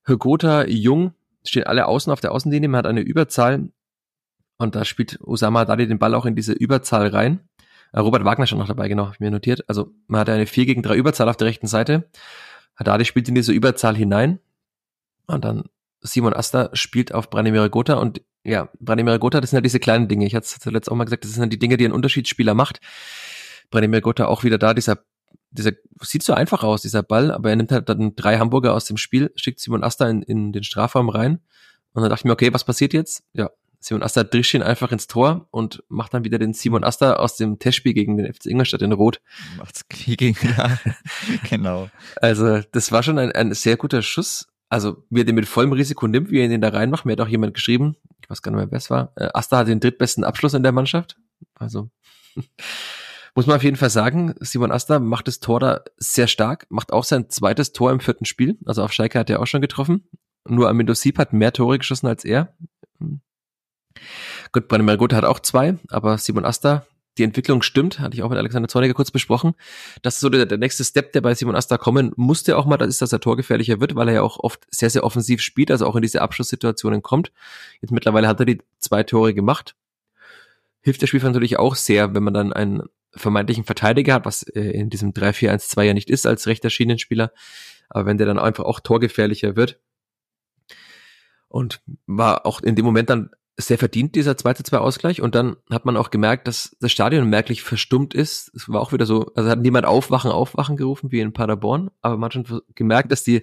[0.05, 1.13] Högota, Jung,
[1.45, 3.69] stehen alle außen auf der Außenlinie, man hat eine Überzahl
[4.57, 7.47] und da spielt Usama Dadi den Ball auch in diese Überzahl rein.
[7.91, 9.69] Äh, Robert Wagner schon noch dabei, genau, habe ich mir notiert.
[9.69, 12.09] Also man hat eine 4 gegen 3 Überzahl auf der rechten Seite.
[12.75, 14.39] Haddadi spielt in diese Überzahl hinein.
[15.27, 15.65] Und dann
[16.01, 20.07] Simon Asta spielt auf Branimir Gotha und ja, Branimir Gotha, das sind ja diese kleinen
[20.07, 20.25] Dinge.
[20.25, 22.53] Ich hatte es zuletzt auch mal gesagt, das sind ja die Dinge, die ein Unterschiedsspieler
[22.53, 22.79] macht.
[23.69, 24.99] Branimir Gotha auch wieder da, dieser,
[25.51, 28.85] dieser, sieht so einfach aus, dieser Ball, aber er nimmt halt dann drei Hamburger aus
[28.85, 31.41] dem Spiel, schickt Simon Asta in, in den Strafraum rein.
[31.91, 33.23] Und dann dachte ich mir, okay, was passiert jetzt?
[33.33, 37.13] Ja, Simon Asta drischt ihn einfach ins Tor und macht dann wieder den Simon Asta
[37.15, 39.21] aus dem Testspiel gegen den FC Ingolstadt in Rot.
[39.57, 40.79] Macht's gegen, ja,
[41.49, 41.89] genau.
[42.21, 44.47] Also, das war schon ein, ein sehr guter Schuss.
[44.69, 47.05] Also, wie er den mit vollem Risiko nimmt, wie er den da reinmacht.
[47.05, 47.95] Mir hat auch jemand geschrieben,
[48.27, 49.13] ich weiß gar nicht mehr, wer es war.
[49.15, 51.17] Äh, Asta hat den drittbesten Abschluss in der Mannschaft.
[51.55, 51.89] Also,
[53.35, 56.91] muss man auf jeden Fall sagen, Simon Asta macht das Tor da sehr stark, macht
[56.91, 58.57] auch sein zweites Tor im vierten Spiel.
[58.65, 60.09] Also auf Schalke hat er auch schon getroffen.
[60.45, 62.53] Nur Amindo Sieb hat mehr Tore geschossen als er.
[64.51, 66.85] Gut, Branimir Gotha hat auch zwei, aber Simon Asta,
[67.17, 69.53] die Entwicklung stimmt, hatte ich auch mit Alexander Zorniger kurz besprochen.
[70.01, 72.77] Das ist so der, der nächste Step, der bei Simon Asta kommen musste auch mal,
[72.77, 75.71] das ist, dass er torgefährlicher wird, weil er ja auch oft sehr, sehr offensiv spielt,
[75.71, 77.31] also auch in diese Abschlusssituationen kommt.
[77.81, 79.75] Jetzt mittlerweile hat er die zwei Tore gemacht.
[80.81, 84.61] Hilft der Spiel natürlich auch sehr, wenn man dann einen vermeintlichen Verteidiger hat, was äh,
[84.61, 87.31] in diesem 3-4-1-2 ja nicht ist als rechter Schienenspieler.
[87.89, 89.79] Aber wenn der dann einfach auch torgefährlicher wird,
[91.49, 95.21] und war auch in dem Moment dann sehr verdient, dieser 2 zu 2 Ausgleich.
[95.21, 98.51] Und dann hat man auch gemerkt, dass das Stadion merklich verstummt ist.
[98.55, 102.17] Es war auch wieder so, also hat niemand Aufwachen, Aufwachen gerufen wie in Paderborn, aber
[102.17, 103.41] man hat schon gemerkt, dass die,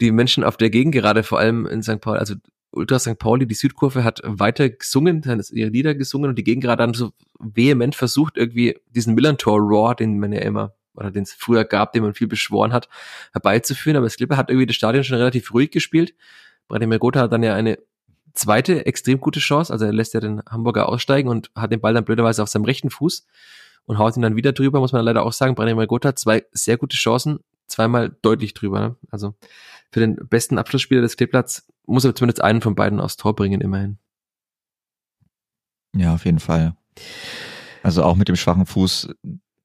[0.00, 2.00] die Menschen auf der Gegend, gerade vor allem in St.
[2.00, 2.34] Paul, also
[2.70, 3.18] Ultra St.
[3.18, 5.22] Pauli, die Südkurve hat weiter gesungen,
[5.52, 10.18] ihre Lieder gesungen und die Gegend gerade dann so vehement versucht, irgendwie diesen Millantor-Roar, den
[10.18, 12.88] man ja immer, oder den es früher gab, den man viel beschworen hat,
[13.32, 13.96] herbeizuführen.
[13.96, 16.14] Aber das Clipper hat irgendwie das Stadion schon relativ ruhig gespielt.
[16.68, 17.78] Branimir Gotha hat dann ja eine
[18.36, 19.72] zweite extrem gute Chance.
[19.72, 22.64] Also er lässt ja den Hamburger aussteigen und hat den Ball dann blöderweise auf seinem
[22.64, 23.26] rechten Fuß
[23.86, 25.54] und haut ihn dann wieder drüber, muss man leider auch sagen.
[25.54, 28.80] Branimir Gotha zwei sehr gute Chancen, zweimal deutlich drüber.
[28.80, 28.96] Ne?
[29.10, 29.34] Also
[29.90, 33.60] für den besten Abschlussspieler des Kleeblatts muss er zumindest einen von beiden aufs Tor bringen,
[33.60, 33.98] immerhin.
[35.94, 36.76] Ja, auf jeden Fall.
[37.82, 39.08] Also auch mit dem schwachen Fuß,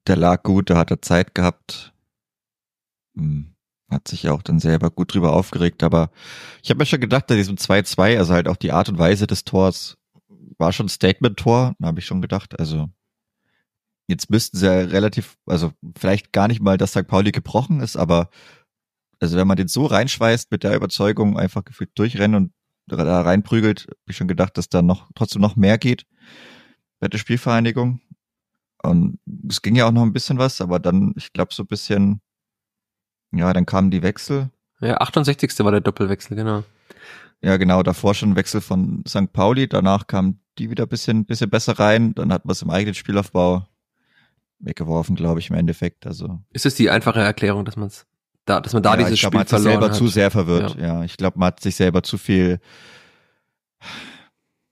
[0.06, 1.92] der lag gut, da hat er Zeit gehabt.
[3.14, 3.51] Hm
[3.92, 6.10] hat sich ja auch dann selber gut drüber aufgeregt, aber
[6.62, 9.26] ich habe mir schon gedacht, bei diesem 2-2, also halt auch die Art und Weise
[9.26, 9.96] des Tors
[10.58, 12.88] war schon Statement-Tor, habe ich schon gedacht, also
[14.08, 17.06] jetzt müssten sie ja relativ, also vielleicht gar nicht mal, dass St.
[17.06, 18.28] Pauli gebrochen ist, aber
[19.20, 22.52] also wenn man den so reinschweißt mit der Überzeugung, einfach gefühlt durchrennen und
[22.86, 26.06] da reinprügelt, habe ich schon gedacht, dass da noch trotzdem noch mehr geht
[26.98, 28.00] bei der Spielvereinigung.
[28.82, 31.68] Und es ging ja auch noch ein bisschen was, aber dann, ich glaube, so ein
[31.68, 32.20] bisschen
[33.32, 34.50] ja, dann kamen die Wechsel.
[34.80, 35.58] Ja, 68.
[35.60, 36.64] war der Doppelwechsel, genau.
[37.40, 39.32] Ja, genau, davor schon Wechsel von St.
[39.32, 42.70] Pauli, danach kam die wieder ein bisschen, bisschen besser rein, dann hat man es im
[42.70, 43.66] eigenen Spielaufbau
[44.60, 46.06] weggeworfen, glaube ich, im Endeffekt.
[46.06, 46.40] Also.
[46.50, 48.06] Ist es die einfache Erklärung, dass man es
[48.44, 49.96] da, dass man da ja, dieses ich glaub, Spiel man hat verloren sich selber hat.
[49.96, 50.76] zu sehr verwirrt.
[50.76, 52.60] Ja, ja ich glaube, man hat sich selber zu viel.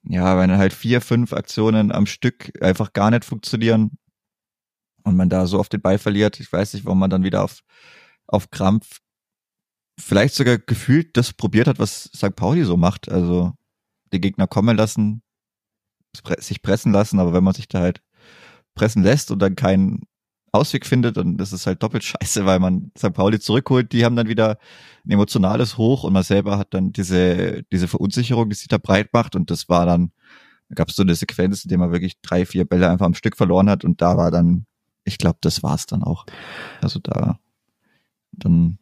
[0.03, 3.99] Ja, wenn halt vier, fünf Aktionen am Stück einfach gar nicht funktionieren,
[5.05, 6.40] und man da so oft den Ball verliert.
[6.40, 7.61] Ich weiß nicht, warum man dann wieder auf,
[8.31, 9.01] auf Krampf
[9.99, 12.35] vielleicht sogar gefühlt das probiert hat, was St.
[12.35, 13.11] Pauli so macht.
[13.11, 13.53] Also
[14.12, 15.23] die Gegner kommen lassen,
[16.38, 18.03] sich pressen lassen, aber wenn man sich da halt
[18.75, 20.03] pressen lässt und dann keinen
[20.53, 23.12] Ausweg findet, dann ist es halt doppelt scheiße, weil man St.
[23.12, 24.59] Pauli zurückholt, die haben dann wieder
[25.05, 29.12] ein emotionales Hoch und man selber hat dann diese, diese Verunsicherung, die sich da breit
[29.12, 30.12] macht und das war dann,
[30.69, 33.14] da gab es so eine Sequenz, in der man wirklich drei, vier Bälle einfach am
[33.14, 34.66] Stück verloren hat und da war dann,
[35.05, 36.27] ich glaube, das war's dann auch.
[36.81, 37.38] Also da,
[38.33, 38.79] dann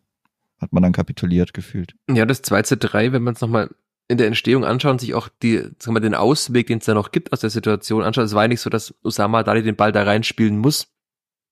[0.61, 1.95] hat man dann kapituliert gefühlt.
[2.11, 3.71] Ja, das 2 zu 3, wenn man es nochmal
[4.09, 7.13] in der Entstehung anschauen, sich auch die, sagen wir, den Ausweg, den es da noch
[7.13, 8.25] gibt aus der Situation anschauen.
[8.25, 10.89] Es war ja nicht so, dass Osama Dali den Ball da reinspielen muss,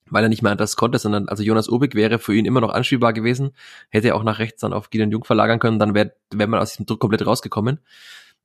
[0.08, 2.72] weil er nicht mehr anders konnte, sondern also Jonas Obig wäre für ihn immer noch
[2.72, 3.50] anspielbar gewesen,
[3.90, 6.60] hätte er auch nach rechts dann auf Gideon Jung verlagern können, dann wäre wär man
[6.60, 7.80] aus diesem Druck komplett rausgekommen.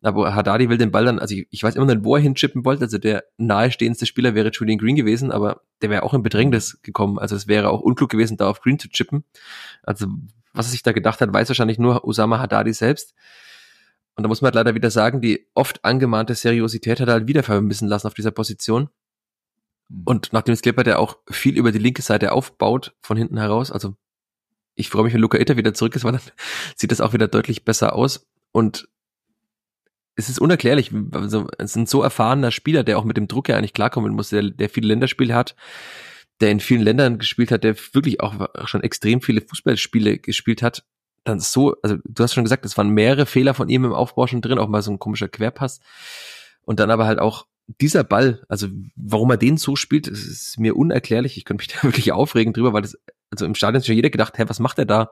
[0.03, 2.65] Aber Haddadi will den Ball dann, also ich, ich weiß immer nicht, wo er hinchippen
[2.65, 6.81] wollte, also der nahestehendste Spieler wäre Julian Green gewesen, aber der wäre auch in Bedrängnis
[6.81, 9.23] gekommen, also es wäre auch unklug gewesen, da auf Green zu chippen.
[9.83, 10.07] Also
[10.53, 13.13] was er sich da gedacht hat, weiß wahrscheinlich nur Osama Haddadi selbst.
[14.15, 17.27] Und da muss man halt leider wieder sagen, die oft angemahnte Seriosität hat er halt
[17.27, 18.89] wieder vermissen lassen auf dieser Position.
[19.87, 20.01] Mhm.
[20.05, 23.95] Und nachdem Sklepper der auch viel über die linke Seite aufbaut, von hinten heraus, also
[24.75, 26.21] ich freue mich, wenn Luca Itter wieder zurück ist, weil dann
[26.75, 28.27] sieht das auch wieder deutlich besser aus.
[28.51, 28.89] Und
[30.15, 33.49] es ist unerklärlich, also es ist ein so erfahrener Spieler, der auch mit dem Druck
[33.49, 35.55] ja eigentlich klarkommen muss, der, der viele Länderspiele hat,
[36.41, 40.83] der in vielen Ländern gespielt hat, der wirklich auch schon extrem viele Fußballspiele gespielt hat,
[41.23, 44.27] dann so, also du hast schon gesagt, es waren mehrere Fehler von ihm im Aufbau
[44.27, 45.79] schon drin, auch mal so ein komischer Querpass.
[46.63, 47.45] Und dann aber halt auch
[47.79, 51.37] dieser Ball, also warum er den so spielt, ist mir unerklärlich.
[51.37, 52.97] Ich könnte mich da wirklich aufregen drüber, weil das,
[53.31, 55.11] also im Stadion ist ja jeder gedacht, hä, was macht er da?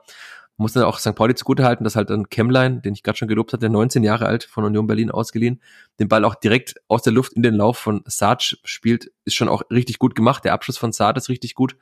[0.60, 1.14] muss dann auch St.
[1.14, 4.44] Pauli zugutehalten, dass halt dann Kemlein, den ich gerade schon gelobt hatte, 19 Jahre alt,
[4.44, 5.60] von Union Berlin ausgeliehen,
[5.98, 9.48] den Ball auch direkt aus der Luft in den Lauf von Saad spielt, ist schon
[9.48, 10.44] auch richtig gut gemacht.
[10.44, 11.76] Der Abschluss von Saad ist richtig gut.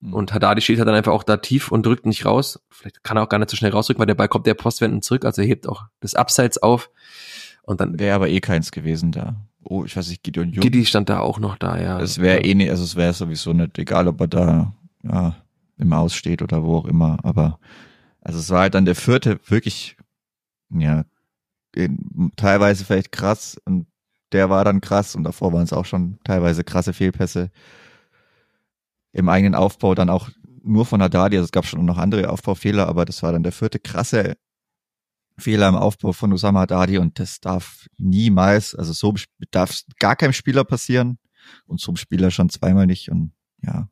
[0.00, 0.12] Mhm.
[0.12, 2.60] Und Haddadi steht halt dann einfach auch da tief und drückt nicht raus.
[2.68, 5.00] Vielleicht kann er auch gar nicht so schnell rausrücken, weil der Ball kommt der Postwenden
[5.00, 6.90] zurück, also er hebt auch das Abseits auf.
[7.62, 9.36] Und dann wäre aber eh keins gewesen da.
[9.62, 10.60] Oh, ich weiß nicht, Gideon Jung.
[10.60, 11.98] Gidi stand da auch noch da, ja.
[12.00, 15.36] Es wäre eh nicht, also es wäre sowieso nicht egal, ob er da ja,
[15.76, 17.18] im Aussteht oder wo auch immer.
[17.22, 17.58] Aber
[18.20, 19.96] also es war halt dann der vierte wirklich,
[20.70, 21.04] ja,
[22.36, 23.86] teilweise vielleicht krass und
[24.32, 27.50] der war dann krass und davor waren es auch schon teilweise krasse Fehlpässe
[29.12, 30.30] im eigenen Aufbau, dann auch
[30.62, 33.52] nur von Haddadi, also es gab schon noch andere Aufbaufehler, aber das war dann der
[33.52, 34.36] vierte krasse
[35.38, 39.14] Fehler im Aufbau von Usama Haddadi und das darf niemals, also so
[39.50, 41.18] darf gar keinem Spieler passieren
[41.66, 43.32] und so einem Spieler schon zweimal nicht und
[43.62, 43.88] ja,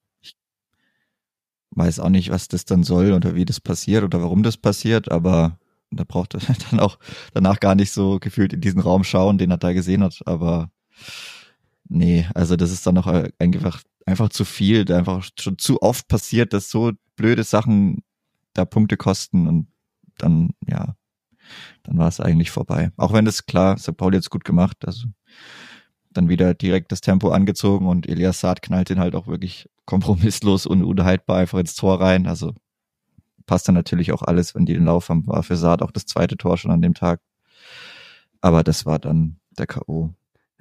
[1.74, 5.10] weiß auch nicht, was das dann soll oder wie das passiert oder warum das passiert,
[5.10, 5.58] aber
[5.90, 6.98] da braucht er dann auch
[7.32, 10.20] danach gar nicht so gefühlt in diesen Raum schauen, den er da gesehen hat.
[10.26, 10.70] Aber
[11.88, 13.06] nee, also das ist dann noch
[13.38, 18.02] einfach, einfach zu viel, einfach schon zu oft passiert, dass so blöde Sachen
[18.54, 19.68] da Punkte kosten und
[20.18, 20.94] dann, ja,
[21.82, 22.92] dann war es eigentlich vorbei.
[22.96, 23.96] Auch wenn das klar, St.
[23.96, 25.08] Pauli jetzt gut gemacht, also
[26.10, 30.66] dann wieder direkt das Tempo angezogen und Elias Saad knallt den halt auch wirklich kompromisslos
[30.66, 32.26] und unhaltbar einfach ins Tor rein.
[32.26, 32.54] Also
[33.46, 35.26] passt dann natürlich auch alles, wenn die den Lauf haben.
[35.26, 37.20] War für Saad auch das zweite Tor schon an dem Tag.
[38.40, 40.14] Aber das war dann der K.O.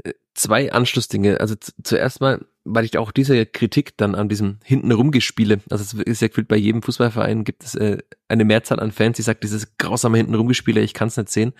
[0.03, 1.39] Äh, zwei Anschlussdinge.
[1.39, 5.93] Also zuerst mal, weil ich auch diese Kritik dann an diesem hinten rumgespiele, also es
[5.93, 9.43] ist ja gefühlt bei jedem Fußballverein gibt es äh, eine Mehrzahl an Fans, die sagt,
[9.43, 11.53] dieses grausame hinten rumgespiele, ich kann es nicht sehen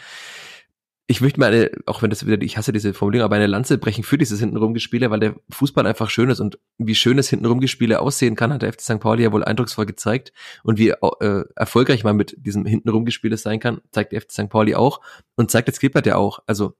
[1.11, 3.77] ich möchte mal eine, auch wenn das wieder, ich hasse diese Formulierung, aber eine Lanze
[3.77, 7.99] brechen für dieses Hintenrum-Gespiele, weil der Fußball einfach schön ist und wie schön es Hintenrum-Gespiele
[7.99, 8.99] aussehen kann, hat der FC St.
[8.99, 10.31] Pauli ja wohl eindrucksvoll gezeigt
[10.63, 14.49] und wie äh, erfolgreich man mit diesem Hintenrum-Gespiele sein kann, zeigt der FC St.
[14.49, 15.01] Pauli auch
[15.35, 16.39] und zeigt das Klippert ja auch.
[16.47, 16.75] Also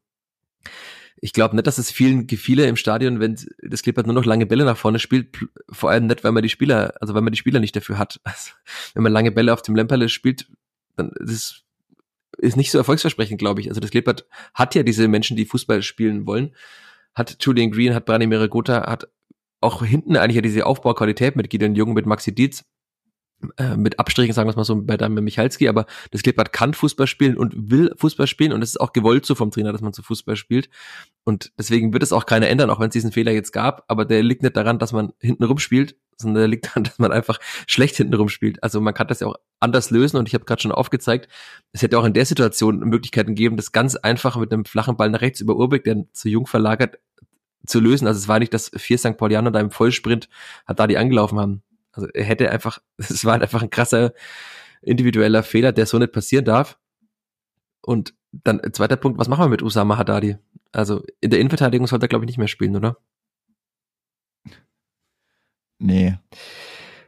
[1.20, 4.46] ich glaube nicht, dass es vielen gefiele im Stadion, wenn das Klippert nur noch lange
[4.46, 5.38] Bälle nach vorne spielt,
[5.70, 8.20] vor allem nicht, weil man die Spieler, also weil man die Spieler nicht dafür hat.
[8.32, 8.52] Also,
[8.94, 10.48] wenn man lange Bälle auf dem Lemperle spielt,
[10.96, 11.64] dann ist es
[12.42, 13.70] ist nicht so erfolgsversprechend, glaube ich.
[13.70, 16.56] Also das Klippert hat ja diese Menschen, die Fußball spielen wollen.
[17.14, 19.08] Hat Julian Green, hat Branimir Gotha, hat
[19.60, 22.66] auch hinten eigentlich ja diese Aufbauqualität mit Gideon Jung, mit Maxi Dietz,
[23.58, 26.74] äh, mit Abstrichen, sagen wir es mal so, bei Damian Michalski, aber das Klippert kann
[26.74, 29.82] Fußball spielen und will Fußball spielen und es ist auch gewollt so vom Trainer, dass
[29.82, 30.70] man zu Fußball spielt.
[31.24, 34.06] Und deswegen wird es auch keiner ändern, auch wenn es diesen Fehler jetzt gab, aber
[34.06, 37.40] der liegt nicht daran, dass man hinten rumspielt, sondern der liegt daran, dass man einfach
[37.68, 38.64] schlecht hinten rumspielt.
[38.64, 41.28] Also man kann das ja auch anders lösen und ich habe gerade schon aufgezeigt,
[41.74, 45.10] es hätte auch in der Situation Möglichkeiten gegeben, das ganz einfach mit einem flachen Ball
[45.10, 47.00] nach rechts über Urbeck, der zu jung verlagert,
[47.66, 48.08] zu lösen.
[48.08, 49.18] Also es war nicht, dass vier St.
[49.18, 50.30] Paulianer da im Vollsprint
[50.66, 51.64] hat da die angelaufen haben.
[51.92, 54.14] Also er hätte einfach, es war einfach ein krasser
[54.82, 56.78] individueller Fehler, der so nicht passieren darf.
[57.82, 60.38] Und dann zweiter Punkt, was machen wir mit Usama Haddadi?
[60.72, 62.98] Also in der Innenverteidigung sollte er, glaube ich, nicht mehr spielen, oder?
[65.82, 66.18] Nee.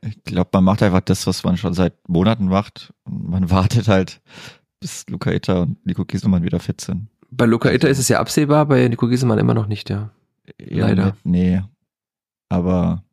[0.02, 2.94] Ich glaube, man macht einfach das, was man schon seit Monaten macht.
[3.04, 4.22] Und man wartet halt,
[4.80, 7.08] bis Luca Itta und Nico Gieselmann wieder fit sind.
[7.32, 10.12] Bei Luca Itta ist es ja absehbar, bei Nico Gieselmann immer noch nicht, ja.
[10.60, 11.16] Ja, Leider.
[11.24, 11.62] Nee.
[12.50, 13.04] Aber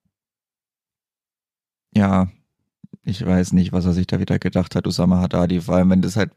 [1.95, 2.29] ja,
[3.03, 6.03] ich weiß nicht, was er sich da wieder gedacht hat, Usama Haddadi, vor allem wenn
[6.03, 6.33] das halt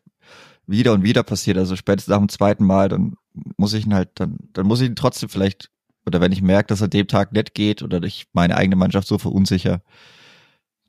[0.66, 3.16] wieder und wieder passiert, also spätestens nach dem zweiten Mal, dann
[3.58, 5.72] muss ich ihn halt, dann, dann muss ich ihn trotzdem vielleicht,
[6.06, 9.08] oder wenn ich merke, dass er dem Tag nicht geht oder ich meine eigene Mannschaft
[9.08, 9.82] so verunsicher,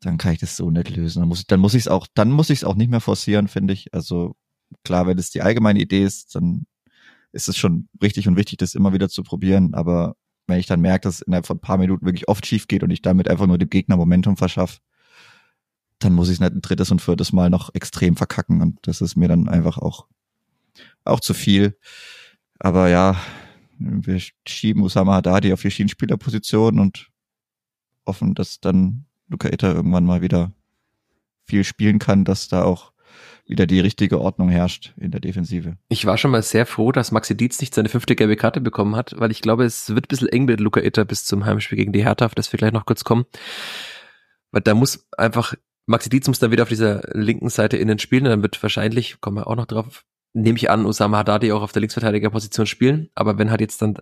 [0.01, 1.21] dann kann ich das so nicht lösen.
[1.21, 3.01] Dann muss ich, dann muss ich es auch, dann muss ich es auch nicht mehr
[3.01, 3.95] forcieren, finde ich.
[3.95, 4.37] Also
[4.85, 6.67] klar, wenn es die allgemeine Idee ist, dann
[7.33, 9.75] ist es schon richtig und wichtig, das immer wieder zu probieren.
[9.75, 12.69] Aber wenn ich dann merke, dass es innerhalb von ein paar Minuten wirklich oft schief
[12.69, 14.81] geht und ich damit einfach nur dem Gegner Momentum verschaffe,
[15.99, 18.61] dann muss ich es nicht ein drittes und viertes Mal noch extrem verkacken.
[18.61, 20.07] Und das ist mir dann einfach auch,
[21.05, 21.79] auch zu viel.
[22.59, 23.17] Aber ja,
[24.07, 27.11] wir schieben Usama Haddadi auf die Schienenspielerposition und
[28.07, 30.53] hoffen, dass dann Luca Itta irgendwann mal wieder
[31.45, 32.93] viel spielen kann, dass da auch
[33.47, 35.77] wieder die richtige Ordnung herrscht in der Defensive.
[35.89, 38.97] Ich war schon mal sehr froh, dass Maxi Dietz nicht seine fünfte gelbe Karte bekommen
[38.97, 41.77] hat, weil ich glaube, es wird ein bisschen eng mit Luca Itter bis zum Heimspiel
[41.77, 43.27] gegen die Hertha, auf das wir gleich noch kurz kommen.
[44.51, 45.55] Weil da muss einfach,
[45.87, 49.21] Maxi Dietz muss dann wieder auf dieser linken Seite innen spielen und dann wird wahrscheinlich,
[49.21, 50.05] kommen wir auch noch drauf,
[50.35, 53.09] nehme ich an, Osama Haddadi auch auf der Linksverteidigerposition spielen.
[53.15, 53.97] Aber wenn halt jetzt dann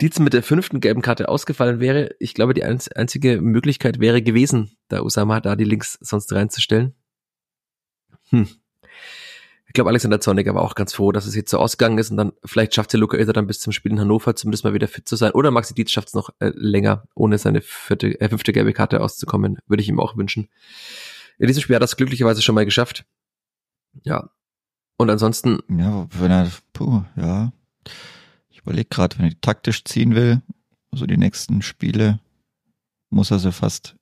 [0.00, 4.76] Dietz mit der fünften gelben Karte ausgefallen wäre, ich glaube, die einzige Möglichkeit wäre gewesen,
[4.88, 6.94] da Osama Haddadi links sonst reinzustellen.
[8.30, 8.48] Hm.
[9.66, 12.16] Ich glaube, Alexander Zorniger war auch ganz froh, dass es jetzt so ausgegangen ist und
[12.16, 14.88] dann vielleicht schafft es Luca Ilter dann bis zum Spiel in Hannover zumindest mal wieder
[14.88, 15.32] fit zu sein.
[15.32, 19.02] Oder Maxi Dietz schafft es noch äh, länger, ohne seine vierte, äh, fünfte gelbe Karte
[19.02, 19.58] auszukommen.
[19.66, 20.48] Würde ich ihm auch wünschen.
[21.38, 23.04] In diesem Spiel hat er es glücklicherweise schon mal geschafft.
[24.04, 24.30] Ja.
[24.98, 25.60] Und ansonsten.
[25.68, 27.52] Ja, wenn er, puh, ja.
[28.50, 30.42] Ich überlege gerade, wenn er taktisch ziehen will,
[30.92, 32.18] so die nächsten Spiele,
[33.08, 33.96] muss er sie fast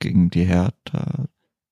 [0.00, 1.26] gegen die Hertha,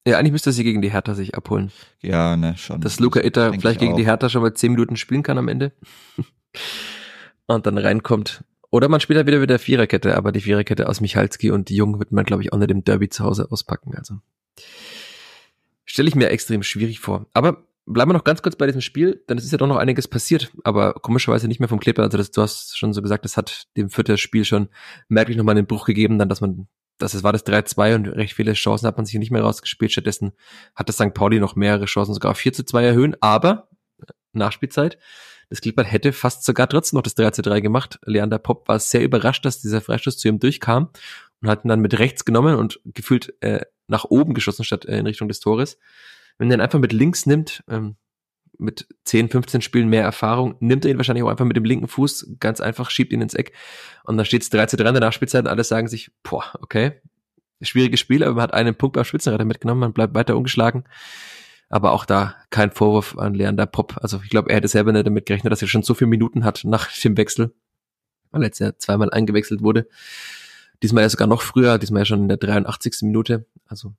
[0.07, 1.73] Ja, eigentlich müsste sie gegen die Hertha sich abholen.
[2.01, 2.81] Ja, ne, schon.
[2.81, 3.97] Dass Luca Itter vielleicht ich gegen auch.
[3.97, 5.73] die Hertha schon mal zehn Minuten spielen kann am Ende.
[7.47, 8.45] und dann reinkommt.
[8.71, 11.77] Oder man spielt halt wieder mit der Viererkette, aber die Viererkette aus Michalski und die
[11.77, 13.95] Jungen wird man, glaube ich, auch nicht im Derby zu Hause auspacken.
[13.97, 14.19] Also
[15.85, 17.27] stelle ich mir extrem schwierig vor.
[17.35, 19.77] Aber bleiben wir noch ganz kurz bei diesem Spiel, denn es ist ja doch noch
[19.77, 22.03] einiges passiert, aber komischerweise nicht mehr vom Kleber.
[22.03, 24.69] Also das, du hast schon so gesagt, das hat dem vierten Spiel schon
[25.09, 26.69] merklich nochmal einen Bruch gegeben, dann, dass man,
[26.99, 29.93] dass es war das 3-2 und recht viele Chancen hat man sich nicht mehr rausgespielt.
[29.93, 30.33] Stattdessen
[30.75, 31.15] hat das St.
[31.15, 33.69] Pauli noch mehrere Chancen, sogar auf 4 zu 2 erhöhen, aber
[34.33, 34.99] Nachspielzeit.
[35.51, 37.99] Das Klippert hätte fast sogar trotzdem noch das 3 zu 3 gemacht.
[38.07, 40.91] Leander Popp war sehr überrascht, dass dieser Freistoß zu ihm durchkam
[41.43, 44.99] und hat ihn dann mit rechts genommen und gefühlt äh, nach oben geschossen statt äh,
[44.99, 45.79] in Richtung des Tores.
[46.43, 47.95] Wenn er ihn einfach mit links nimmt, ähm,
[48.59, 51.87] mit 10, 15 Spielen mehr Erfahrung, nimmt er ihn wahrscheinlich auch einfach mit dem linken
[51.87, 53.53] Fuß, ganz einfach, schiebt ihn ins Eck
[54.03, 56.43] und dann steht es 3 zu 3 in der Nachspielzeit und alle sagen sich, boah,
[56.61, 57.01] okay,
[57.61, 60.83] schwieriges Spiel, aber man hat einen Punkt beim Spitzenreiter mitgenommen, man bleibt weiter ungeschlagen.
[61.69, 63.99] Aber auch da kein Vorwurf an Leander Pop.
[64.03, 66.45] Also ich glaube, er hätte selber nicht damit gerechnet, dass er schon so viele Minuten
[66.45, 67.55] hat nach dem Wechsel,
[68.33, 69.87] weil er jetzt ja zweimal eingewechselt wurde.
[70.83, 73.03] Diesmal ja sogar noch früher, diesmal ja schon in der 83.
[73.03, 73.47] Minute.
[73.65, 73.95] Also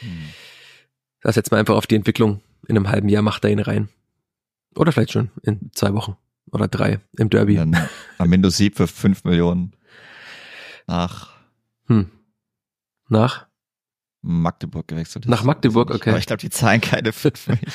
[0.00, 0.28] Hm.
[1.24, 2.40] Da setzt man einfach auf die Entwicklung.
[2.68, 3.88] In einem halben Jahr macht er ihn rein.
[4.76, 6.16] Oder vielleicht schon in zwei Wochen
[6.52, 7.56] oder drei im Derby.
[7.56, 7.76] Dann
[8.18, 9.72] Amindo Sieb für 5 Millionen
[10.86, 11.30] nach
[11.86, 12.10] Hm.
[13.08, 13.46] Nach?
[14.22, 15.30] Magdeburg gewechselt ist.
[15.30, 16.10] Nach Magdeburg, okay.
[16.10, 17.66] Aber ich glaube, die zahlen keine 5 Millionen.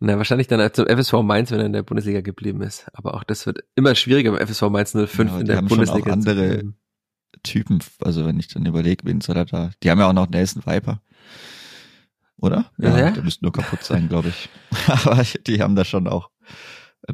[0.00, 2.86] Na, wahrscheinlich dann zum FSV Mainz, wenn er in der Bundesliga geblieben ist.
[2.92, 5.80] Aber auch das wird immer schwieriger beim FSV Mainz 05 Ja, in der haben schon
[5.88, 6.12] auch Bundesliga.
[6.12, 6.62] andere-.
[7.42, 10.28] Typen, also wenn ich dann überlege, wen soll er da, die haben ja auch noch
[10.28, 11.00] Nelson Viper.
[12.38, 12.70] Oder?
[12.78, 13.10] Ja, ja.
[13.10, 14.48] der müsste nur kaputt sein, glaube ich.
[15.06, 16.30] Aber die haben da schon auch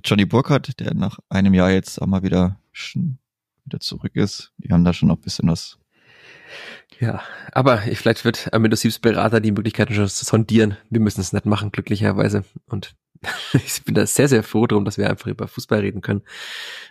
[0.05, 2.59] Johnny Burkhardt, der nach einem Jahr jetzt auch mal wieder,
[3.65, 4.53] wieder zurück ist.
[4.59, 5.79] Die haben da schon noch ein bisschen was.
[7.01, 10.77] Ja, aber ich, vielleicht wird Amendo Siebs Berater die Möglichkeiten schon sondieren.
[10.91, 12.45] Wir müssen es nicht machen, glücklicherweise.
[12.67, 12.95] Und
[13.53, 16.23] ich bin da sehr, sehr froh drum, dass wir einfach über Fußball reden können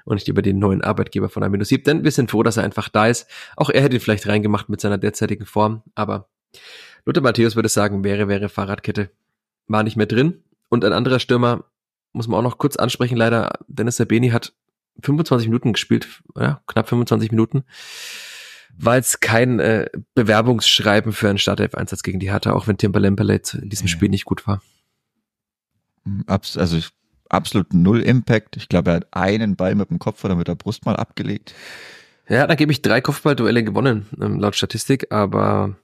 [0.06, 1.84] und nicht über den neuen Arbeitgeber von Amendo Sieb.
[1.86, 3.28] Denn wir sind froh, dass er einfach da ist.
[3.56, 5.84] Auch er hätte ihn vielleicht reingemacht mit seiner derzeitigen Form.
[5.96, 6.30] Aber
[7.06, 9.10] Lothar Matthäus würde sagen, wäre, wäre Fahrradkette.
[9.68, 10.44] War nicht mehr drin.
[10.70, 11.66] Und ein anderer Stürmer
[12.14, 13.18] muss man auch noch kurz ansprechen.
[13.18, 14.54] Leider, Dennis Sabeni hat
[15.02, 17.64] 25 Minuten gespielt, ja, knapp 25 Minuten
[18.78, 23.34] war jetzt kein äh, Bewerbungsschreiben für einen Startelf-Einsatz gegen die Hertha, auch wenn Timber Lemperle
[23.34, 23.88] jetzt in diesem.
[23.88, 24.62] Spiel nicht gut war.
[26.28, 26.80] Abs also
[27.30, 28.58] absolut null Impact.
[28.58, 31.54] Ich glaube, er hat einen Ball mit dem Kopf oder mit der Brust mal abgelegt.
[32.28, 35.76] Ja, da gebe ich drei Kopfballduelle gewonnen, ähm, laut Statistik, aber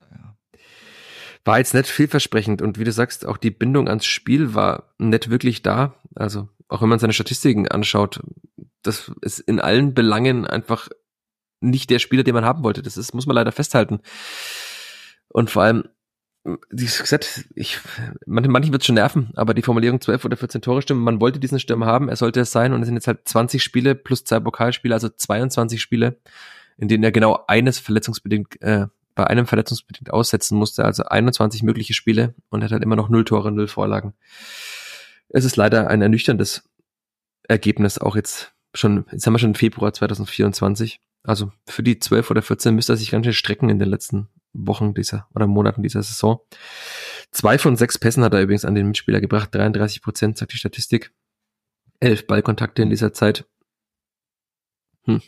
[0.00, 0.36] Naja.
[1.44, 2.62] War jetzt nicht vielversprechend.
[2.62, 5.94] Und wie du sagst, auch die Bindung ans Spiel war nicht wirklich da.
[6.14, 8.20] Also auch wenn man seine Statistiken anschaut,
[8.82, 10.88] das ist in allen Belangen einfach
[11.60, 12.82] nicht der Spieler, den man haben wollte.
[12.82, 14.00] Das ist, muss man leider festhalten.
[15.28, 15.84] Und vor allem,
[16.70, 17.78] wie gesagt, ich,
[18.26, 21.02] manchen, manchen wird es schon nerven, aber die Formulierung 12 oder 14 Tore stimmen.
[21.02, 23.62] Man wollte diesen Stürmer haben, er sollte es sein und es sind jetzt halt 20
[23.62, 26.18] Spiele plus zwei Pokalspiele, also 22 Spiele,
[26.76, 28.86] in denen er genau eines verletzungsbedingt, äh,
[29.18, 33.24] bei einem verletzungsbedingt aussetzen musste, also 21 mögliche Spiele und hat halt immer noch null
[33.24, 34.14] Tore, null Vorlagen.
[35.28, 36.62] Es ist leider ein ernüchterndes
[37.48, 41.00] Ergebnis, auch jetzt schon, jetzt haben wir schon Februar 2024.
[41.24, 44.28] Also für die 12 oder 14 müsste er sich ganz schön strecken in den letzten
[44.52, 46.38] Wochen dieser oder Monaten dieser Saison.
[47.32, 50.58] Zwei von sechs Pässen hat er übrigens an den Mitspieler gebracht, 33 Prozent, sagt die
[50.58, 51.12] Statistik.
[51.98, 53.48] Elf Ballkontakte in dieser Zeit.
[55.06, 55.22] Hm.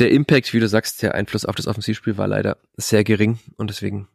[0.00, 3.70] Der Impact, wie du sagst, der Einfluss auf das Offensivspiel war leider sehr gering und
[3.70, 4.08] deswegen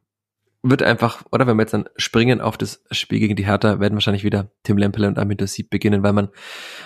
[0.63, 3.93] wird einfach, oder wenn wir jetzt dann springen auf das Spiel gegen die Hertha, werden
[3.93, 6.29] wahrscheinlich wieder Tim Lempele und Armindo Sieb beginnen, weil man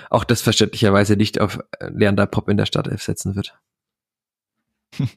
[0.09, 3.57] auch das verständlicherweise nicht auf Leander Pop in der Startelf setzen wird.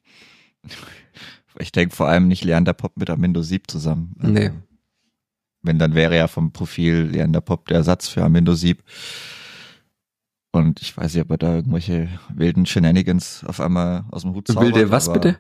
[1.59, 4.15] Ich denke vor allem nicht Leander Pop mit Armindo Sieb zusammen.
[4.19, 4.51] Also, nee.
[5.61, 8.83] Wenn, dann wäre ja vom Profil Leander Pop der Ersatz für Armindo Sieb.
[10.53, 14.49] Und ich weiß nicht, ob er da irgendwelche wilden Shenanigans auf einmal aus dem Hut
[14.49, 14.75] zaubert.
[14.75, 15.39] Wilde was bitte?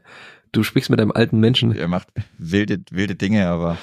[0.53, 1.75] Du sprichst mit einem alten Menschen.
[1.75, 2.09] Er macht
[2.39, 3.77] wilde, wilde Dinge, aber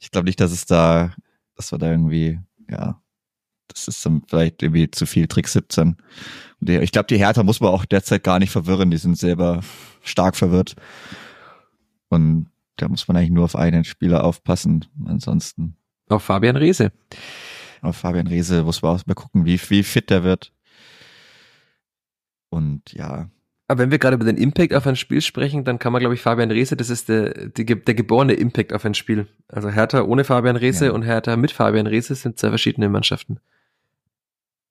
[0.00, 1.12] ich glaube nicht, dass es da,
[1.56, 3.00] dass wir da irgendwie, ja,
[3.68, 5.96] das ist dann vielleicht irgendwie zu viel Trick 17.
[6.60, 8.90] Und ich glaube, die Hertha muss man auch derzeit gar nicht verwirren.
[8.90, 9.60] Die sind selber
[10.02, 10.74] stark verwirrt.
[12.08, 14.84] Und da muss man eigentlich nur auf einen Spieler aufpassen.
[15.04, 15.76] Ansonsten.
[16.08, 16.92] Auf Fabian Reese.
[17.80, 20.52] Auf Fabian Reese muss man auch mal gucken, wie, wie fit der wird.
[22.52, 23.30] Und ja,
[23.72, 26.14] aber wenn wir gerade über den Impact auf ein Spiel sprechen, dann kann man, glaube
[26.14, 29.28] ich, Fabian Reese, das ist der, der, der geborene Impact auf ein Spiel.
[29.48, 30.92] Also Hertha ohne Fabian Reese ja.
[30.92, 33.40] und Hertha mit Fabian Reese sind zwei verschiedene Mannschaften.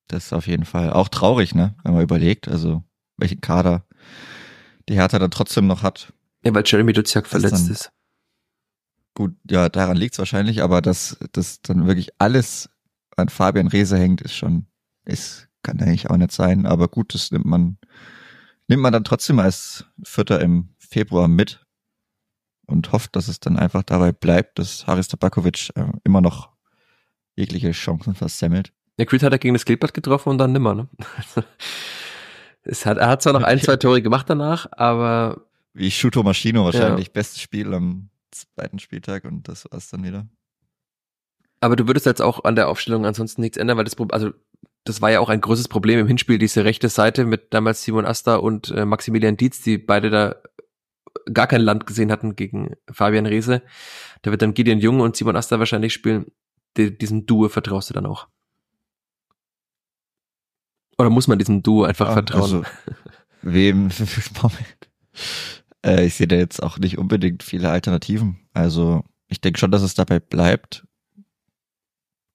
[0.08, 1.74] Das ist auf jeden Fall auch traurig, ne?
[1.84, 2.84] Wenn man überlegt, also
[3.18, 3.86] welchen Kader
[4.88, 6.14] die Hertha dann trotzdem noch hat.
[6.46, 7.92] Ja, weil Jeremy Duziak verletzt dann, ist.
[9.16, 12.70] Gut, ja, daran liegt's wahrscheinlich, aber dass, dass dann wirklich alles
[13.18, 14.68] an Fabian Reese hängt, ist schon,
[15.06, 17.78] ist, kann eigentlich auch nicht sein, aber gut, das nimmt man
[18.68, 21.66] nimmt man dann trotzdem als Vierter im Februar mit
[22.68, 26.50] und hofft, dass es dann einfach dabei bleibt, dass Haris Tabakovic äh, immer noch
[27.36, 28.72] jegliche Chancen versemmelt.
[28.98, 30.88] Der Creed hat er gegen das Kleeblatt getroffen und dann nimmer, ne?
[32.64, 35.46] es hat, er hat zwar noch ein, zwei Tore gemacht danach, aber.
[35.74, 37.08] Wie Shuto Maschino wahrscheinlich.
[37.08, 37.14] Ja.
[37.14, 40.28] Bestes Spiel am zweiten Spieltag und das war's dann wieder.
[41.60, 44.32] Aber du würdest jetzt auch an der Aufstellung ansonsten nichts ändern, weil das Problem, also
[44.84, 48.06] das war ja auch ein großes Problem im Hinspiel, diese rechte Seite mit damals Simon
[48.06, 50.36] Asta und äh, Maximilian Dietz, die beide da
[51.32, 53.62] gar kein Land gesehen hatten gegen Fabian Reese.
[54.22, 56.28] Da wird dann Gideon Jung und Simon Asta wahrscheinlich spielen.
[56.78, 58.28] Die, diesem Duo vertraust du dann auch?
[60.98, 62.42] Oder muss man diesem Duo einfach ja, vertrauen?
[62.42, 62.64] Also,
[63.42, 63.90] wem?
[64.42, 64.90] Moment.
[65.86, 68.40] Äh, ich sehe da jetzt auch nicht unbedingt viele Alternativen.
[68.54, 70.86] Also ich denke schon, dass es dabei bleibt.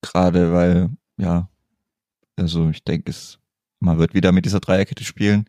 [0.03, 1.49] Gerade weil, ja,
[2.37, 3.39] also ich denke, es,
[3.81, 5.49] man wird wieder mit dieser Dreierkette spielen.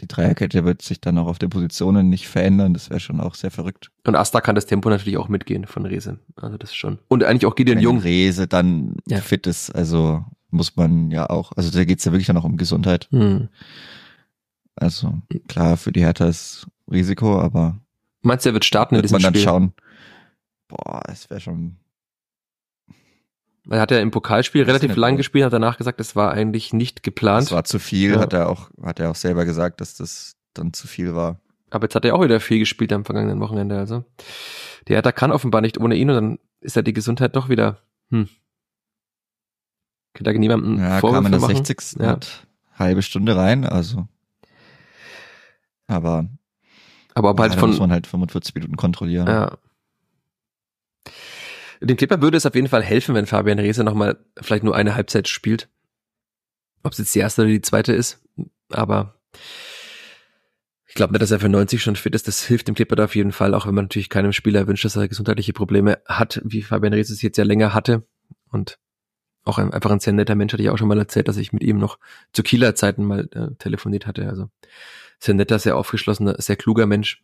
[0.00, 2.72] Die Dreierkette wird sich dann auch auf den Positionen nicht verändern.
[2.72, 3.90] Das wäre schon auch sehr verrückt.
[4.06, 6.20] Und Asta kann das Tempo natürlich auch mitgehen von Rese.
[6.36, 6.98] Also das schon.
[7.08, 7.98] Und eigentlich auch Gideon Jung.
[7.98, 9.20] Rese dann ja.
[9.20, 12.56] fit ist, also muss man ja auch, also da geht's ja wirklich dann auch um
[12.56, 13.08] Gesundheit.
[13.10, 13.48] Hm.
[14.76, 15.14] Also
[15.48, 17.80] klar, für die Hertha ist Risiko, aber.
[18.22, 19.44] Meinst du, er wird starten in diesem man dann Spiel?
[19.44, 19.72] schauen.
[20.68, 21.76] Boah, es wäre schon
[23.70, 27.02] er hat ja im Pokalspiel relativ lang gespielt, hat danach gesagt, es war eigentlich nicht
[27.02, 27.46] geplant.
[27.46, 28.20] Es war zu viel, ja.
[28.20, 31.40] hat er auch, hat er auch selber gesagt, dass das dann zu viel war.
[31.70, 34.04] Aber jetzt hat er auch wieder viel gespielt am vergangenen Wochenende, also.
[34.86, 37.78] Der Hertha kann offenbar nicht ohne ihn und dann ist ja die Gesundheit doch wieder,
[38.10, 38.28] hm.
[40.14, 41.64] Könnte da niemandem Ja, Vorwürfe kam in der machen.
[41.64, 42.00] 60.
[42.00, 42.18] Ja.
[42.74, 44.08] halbe Stunde rein, also.
[45.86, 46.26] Aber.
[47.14, 47.70] Aber ob halt von.
[47.70, 49.26] muss man halt 45 Minuten kontrollieren.
[49.26, 49.58] Ja.
[51.80, 54.94] Dem Clipper würde es auf jeden Fall helfen, wenn Fabian Reese nochmal vielleicht nur eine
[54.94, 55.68] Halbzeit spielt.
[56.82, 58.20] Ob es jetzt die erste oder die zweite ist.
[58.70, 59.20] Aber
[60.86, 62.26] ich glaube nicht, dass er für 90 schon fit ist.
[62.26, 64.84] Das hilft dem Clipper da auf jeden Fall, auch wenn man natürlich keinem Spieler wünscht,
[64.84, 68.06] dass er gesundheitliche Probleme hat, wie Fabian Reese es jetzt ja länger hatte.
[68.50, 68.78] Und
[69.44, 71.52] auch ein, einfach ein sehr netter Mensch, hatte ich auch schon mal erzählt, dass ich
[71.52, 71.98] mit ihm noch
[72.32, 74.28] zu Kieler Zeiten mal äh, telefoniert hatte.
[74.28, 74.50] Also
[75.18, 77.22] sehr netter, sehr aufgeschlossener, sehr kluger Mensch.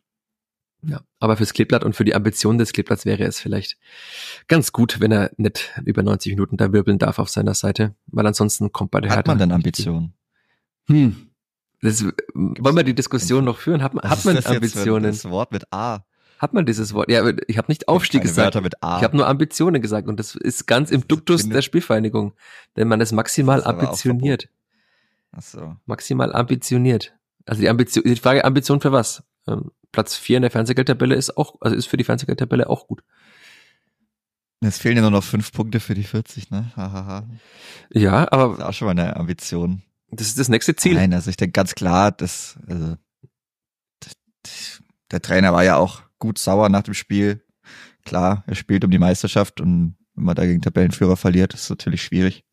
[0.86, 3.78] Ja, aber fürs Kleeblatt und für die Ambition des Kleeblatts wäre es vielleicht
[4.48, 8.26] ganz gut, wenn er nicht über 90 Minuten da wirbeln darf auf seiner Seite, weil
[8.26, 10.14] ansonsten kommt bei der Hat Hertha man denn Ambitionen?
[10.86, 11.28] Hm.
[11.80, 12.04] Das,
[12.34, 13.82] wollen wir die Diskussion noch führen?
[13.82, 15.04] Hat, man, hat man Ambitionen?
[15.04, 16.04] Das Wort mit A.
[16.38, 17.10] Hat man dieses Wort?
[17.10, 18.60] Ja, ich habe nicht Aufstieg gesagt.
[18.60, 18.98] Mit A.
[18.98, 22.34] Ich habe nur Ambitionen gesagt und das ist ganz im Duktus der Spielvereinigung,
[22.76, 24.48] denn man ist maximal ambitioniert.
[25.32, 25.76] Ach so.
[25.86, 27.14] Maximal ambitioniert.
[27.46, 29.22] Also die Ambition, die Frage Ambition für was?
[29.94, 33.02] Platz 4 in der Fernsehgeldtabelle ist auch, also ist für die Fernsehgeldtabelle auch gut.
[34.60, 36.72] Es fehlen ja nur noch fünf Punkte für die 40, ne?
[36.74, 37.28] Hahaha.
[37.92, 39.82] Ja, Das aber ist auch schon mal eine Ambition.
[40.10, 40.94] das ist das nächste Ziel.
[40.94, 42.96] Nein, also ich denke ganz klar, dass also,
[44.00, 44.82] das, das,
[45.12, 47.44] der Trainer war ja auch gut sauer nach dem Spiel.
[48.04, 51.70] Klar, er spielt um die Meisterschaft und wenn man da gegen Tabellenführer verliert, ist es
[51.70, 52.44] natürlich schwierig.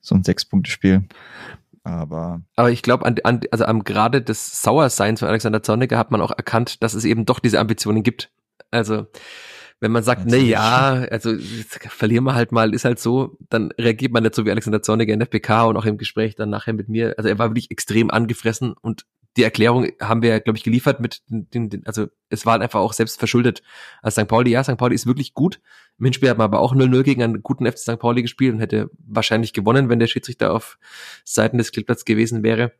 [0.00, 1.08] So ein Sechs-Punkte-Spiel.
[1.88, 6.10] Aber Aber ich glaube, an, an, also am Grade des Sauerseins von Alexander Zorniger hat
[6.10, 8.30] man auch erkannt, dass es eben doch diese Ambitionen gibt.
[8.70, 9.06] Also
[9.80, 10.50] wenn man sagt, na Natürlich.
[10.50, 14.50] ja, also verlieren wir halt mal, ist halt so, dann reagiert man nicht so wie
[14.50, 17.14] Alexander Zorniger in der PK und auch im Gespräch dann nachher mit mir.
[17.16, 19.06] Also er war wirklich extrem angefressen und
[19.36, 22.92] die Erklärung haben wir, glaube ich, geliefert mit den, den, also es war einfach auch
[22.92, 23.62] selbst verschuldet.
[24.02, 24.28] Also St.
[24.28, 24.76] Pauli, ja, St.
[24.76, 25.60] Pauli ist wirklich gut.
[25.98, 27.98] Im Hinspiel hat man aber auch 0-0 gegen einen guten FC St.
[27.98, 30.78] Pauli gespielt und hätte wahrscheinlich gewonnen, wenn der Schiedsrichter auf
[31.24, 32.72] Seiten des Kleeblatts gewesen wäre.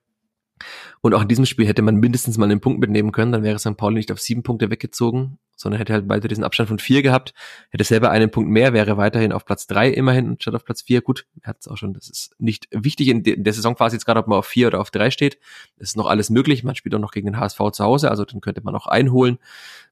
[1.00, 3.58] Und auch in diesem Spiel hätte man mindestens mal einen Punkt mitnehmen können, dann wäre
[3.58, 3.76] St.
[3.76, 7.34] Pauli nicht auf sieben Punkte weggezogen, sondern hätte halt weiter diesen Abstand von vier gehabt,
[7.70, 11.00] hätte selber einen Punkt mehr, wäre weiterhin auf Platz drei immerhin statt auf Platz vier.
[11.00, 13.96] Gut, er hat es auch schon, das ist nicht wichtig in de- in der Saisonphase
[13.96, 15.38] jetzt gerade, ob man auf vier oder auf drei steht.
[15.76, 16.62] Das ist noch alles möglich.
[16.62, 19.38] Man spielt auch noch gegen den HSV zu Hause, also den könnte man auch einholen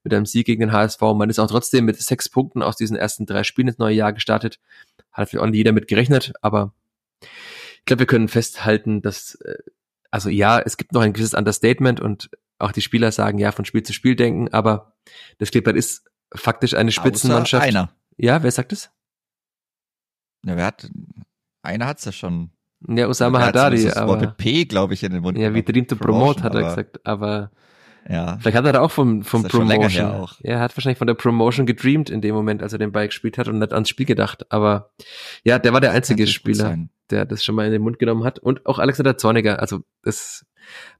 [0.05, 1.01] mit einem Sieg gegen den HSV.
[1.01, 4.13] Man ist auch trotzdem mit sechs Punkten aus diesen ersten drei Spielen ins neue Jahr
[4.13, 4.61] gestartet.
[5.11, 6.73] Hat vielleicht auch nicht jeder mit gerechnet, aber
[7.23, 9.57] ich glaube, wir können festhalten, dass äh,
[10.17, 13.67] also ja, es gibt noch ein gewisses Understatement und auch die Spieler sagen ja von
[13.67, 14.95] Spiel zu Spiel denken, aber
[15.37, 17.63] das Kleeblatt ist faktisch eine Spitzenmannschaft.
[17.63, 17.91] Außer einer.
[18.17, 18.91] Ja, wer sagt es?
[20.47, 20.89] Ja, wer hat,
[21.63, 22.51] einer hat's ja schon.
[22.89, 25.53] Ja, Osama hat Haddadi, das Wort aber mit P, glaube ich, in den Mund ja,
[25.53, 25.63] wie.
[25.63, 27.51] Dream to Promote, hat er gesagt, aber
[28.09, 28.39] Ja.
[28.41, 30.07] vielleicht hat er da auch vom, vom Ist Promotion.
[30.07, 30.35] auch.
[30.41, 33.07] Ja, er hat wahrscheinlich von der Promotion gedreamt in dem Moment, als er den Ball
[33.07, 34.91] gespielt hat und nicht ans Spiel gedacht, aber
[35.45, 36.79] ja, der war der einzige Spieler.
[37.11, 38.39] der das schon mal in den Mund genommen hat.
[38.39, 40.45] Und auch Alexander Zorniger, also das,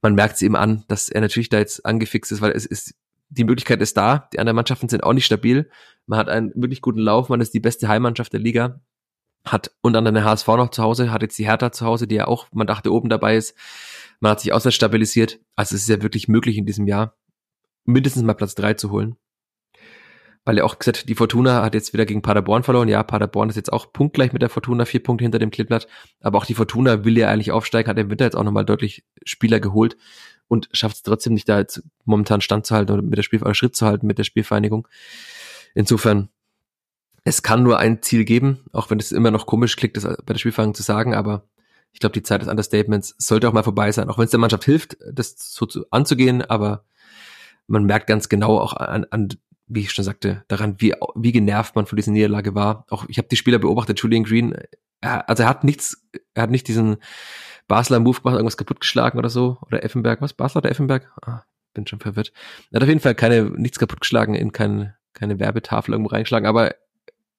[0.01, 2.93] man merkt es ihm an, dass er natürlich da jetzt angefixt ist, weil es ist,
[3.29, 5.69] die Möglichkeit ist da, die anderen Mannschaften sind auch nicht stabil.
[6.05, 8.79] Man hat einen wirklich guten Lauf, man ist die beste Heimmannschaft der Liga,
[9.43, 12.15] hat unter anderem den HSV noch zu Hause, hat jetzt die Hertha zu Hause, die
[12.15, 13.55] ja auch, man dachte, oben dabei ist.
[14.19, 15.39] Man hat sich auswärts stabilisiert.
[15.55, 17.15] Also es ist ja wirklich möglich in diesem Jahr,
[17.85, 19.15] mindestens mal Platz drei zu holen.
[20.43, 22.87] Weil er auch gesagt, die Fortuna hat jetzt wieder gegen Paderborn verloren.
[22.87, 25.87] Ja, Paderborn ist jetzt auch punktgleich mit der Fortuna, vier Punkte hinter dem Kleeblatt.
[26.21, 29.03] Aber auch die Fortuna will ja eigentlich aufsteigen, hat im Winter jetzt auch nochmal deutlich
[29.25, 29.97] Spieler geholt
[30.47, 33.85] und schafft es trotzdem nicht da jetzt momentan standzuhalten oder mit der Spiel Schritt zu
[33.85, 34.87] halten mit der Spielvereinigung.
[35.75, 36.29] Insofern,
[37.23, 40.33] es kann nur ein Ziel geben, auch wenn es immer noch komisch klingt, das bei
[40.33, 41.43] der Spielvereinigung zu sagen, aber
[41.93, 44.39] ich glaube, die Zeit des Understatements sollte auch mal vorbei sein, auch wenn es der
[44.39, 46.85] Mannschaft hilft, das so zu, anzugehen, aber
[47.67, 49.29] man merkt ganz genau auch an, an
[49.67, 52.85] wie ich schon sagte, daran, wie, wie genervt man von dieser Niederlage war.
[52.89, 54.55] Auch ich habe die Spieler beobachtet, Julian Green,
[55.01, 56.97] er, also er hat nichts, er hat nicht diesen
[57.67, 59.57] Basler Move gemacht, irgendwas kaputtgeschlagen oder so.
[59.65, 60.33] Oder Effenberg, was?
[60.33, 61.11] Basler oder Effenberg?
[61.21, 62.31] Ah, bin schon verwirrt.
[62.71, 66.75] Er hat auf jeden Fall keine, nichts kaputtgeschlagen, in keine, keine Werbetafel irgendwo reingeschlagen, aber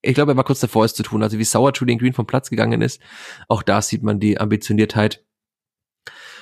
[0.02, 1.22] ich glaube, er war kurz davor, es zu tun.
[1.22, 3.00] Also wie sauer Julian Green vom Platz gegangen ist,
[3.48, 5.24] auch da sieht man die Ambitioniertheit.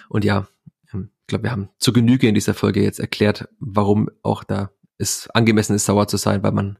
[0.08, 0.46] Und ja,
[0.92, 4.70] ähm, ich glaube, wir haben zu Genüge in dieser Folge jetzt erklärt, warum auch da
[4.98, 6.78] es angemessen ist, sauer zu sein, weil man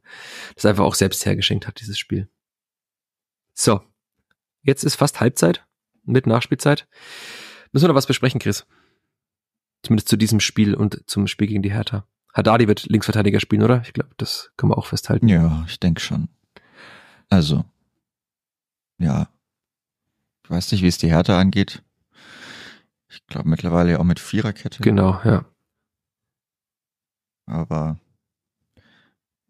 [0.54, 2.28] das einfach auch selbst hergeschenkt hat, dieses Spiel.
[3.52, 3.80] So,
[4.62, 5.66] jetzt ist fast Halbzeit
[6.04, 6.88] mit Nachspielzeit.
[7.72, 8.66] Müssen wir noch was besprechen, Chris?
[9.82, 12.06] Zumindest zu diesem Spiel und zum Spiel gegen die Hertha.
[12.32, 13.82] Haddadi wird Linksverteidiger spielen, oder?
[13.84, 15.28] Ich glaube, das können wir auch festhalten.
[15.28, 16.28] Ja, ich denke schon.
[17.28, 17.64] Also,
[18.98, 19.28] ja.
[20.44, 21.82] Ich weiß nicht, wie es die Härte angeht.
[23.08, 24.82] Ich glaube mittlerweile ja auch mit Viererkette.
[24.82, 25.44] Genau, ja.
[27.46, 27.98] Aber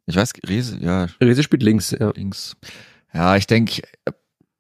[0.07, 2.11] ich weiß, Riese, ja, Rese spielt links, ja.
[2.15, 2.57] links.
[3.13, 3.83] Ja, ich denke,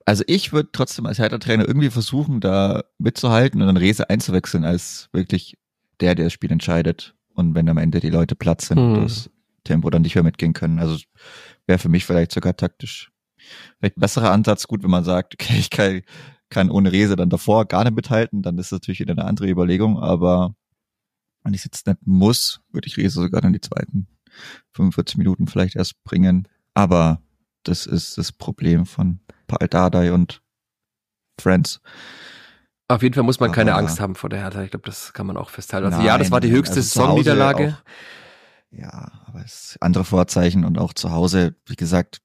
[0.04, 5.08] also ich würde trotzdem als Hertha-Trainer irgendwie versuchen, da mitzuhalten und dann Rese einzuwechseln als
[5.12, 5.56] wirklich
[6.00, 7.14] der, der das Spiel entscheidet.
[7.34, 9.02] Und wenn am Ende die Leute platt sind, Hm.
[9.02, 9.30] das
[9.66, 10.78] Tempo dann nicht mehr mitgehen können.
[10.78, 10.98] Also
[11.66, 13.10] wäre für mich vielleicht sogar taktisch
[13.78, 14.66] vielleicht ein besserer Ansatz.
[14.66, 16.02] Gut, wenn man sagt, okay, ich kann,
[16.48, 19.48] kann ohne Rese dann davor gar nicht mithalten, dann ist das natürlich wieder eine andere
[19.48, 19.98] Überlegung.
[19.98, 20.54] Aber
[21.44, 24.08] wenn ich jetzt nicht muss, würde ich Rese sogar dann die zweiten
[24.74, 26.48] 45 Minuten vielleicht erst bringen.
[26.74, 27.22] Aber
[27.62, 30.42] das ist das Problem von Paul Dardai und
[31.40, 31.80] Friends.
[32.88, 34.62] Auf jeden Fall muss man keine Aber- Angst haben vor der Hertha.
[34.62, 35.86] Ich glaube, das kann man auch festhalten.
[35.86, 37.76] Also Nein, ja, das war die höchste also Saisonniederlage.
[38.78, 42.20] Ja, aber es andere Vorzeichen und auch zu Hause, wie gesagt,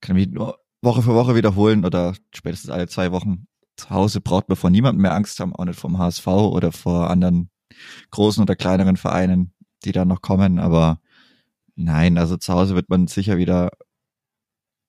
[0.00, 3.46] kann ich mich nur Woche für Woche wiederholen oder spätestens alle zwei Wochen.
[3.76, 7.10] Zu Hause braucht man vor niemandem mehr Angst haben, auch nicht vom HSV oder vor
[7.10, 7.50] anderen
[8.10, 9.52] großen oder kleineren Vereinen,
[9.84, 10.58] die da noch kommen.
[10.58, 11.00] Aber
[11.74, 13.70] nein, also zu Hause wird man sicher wieder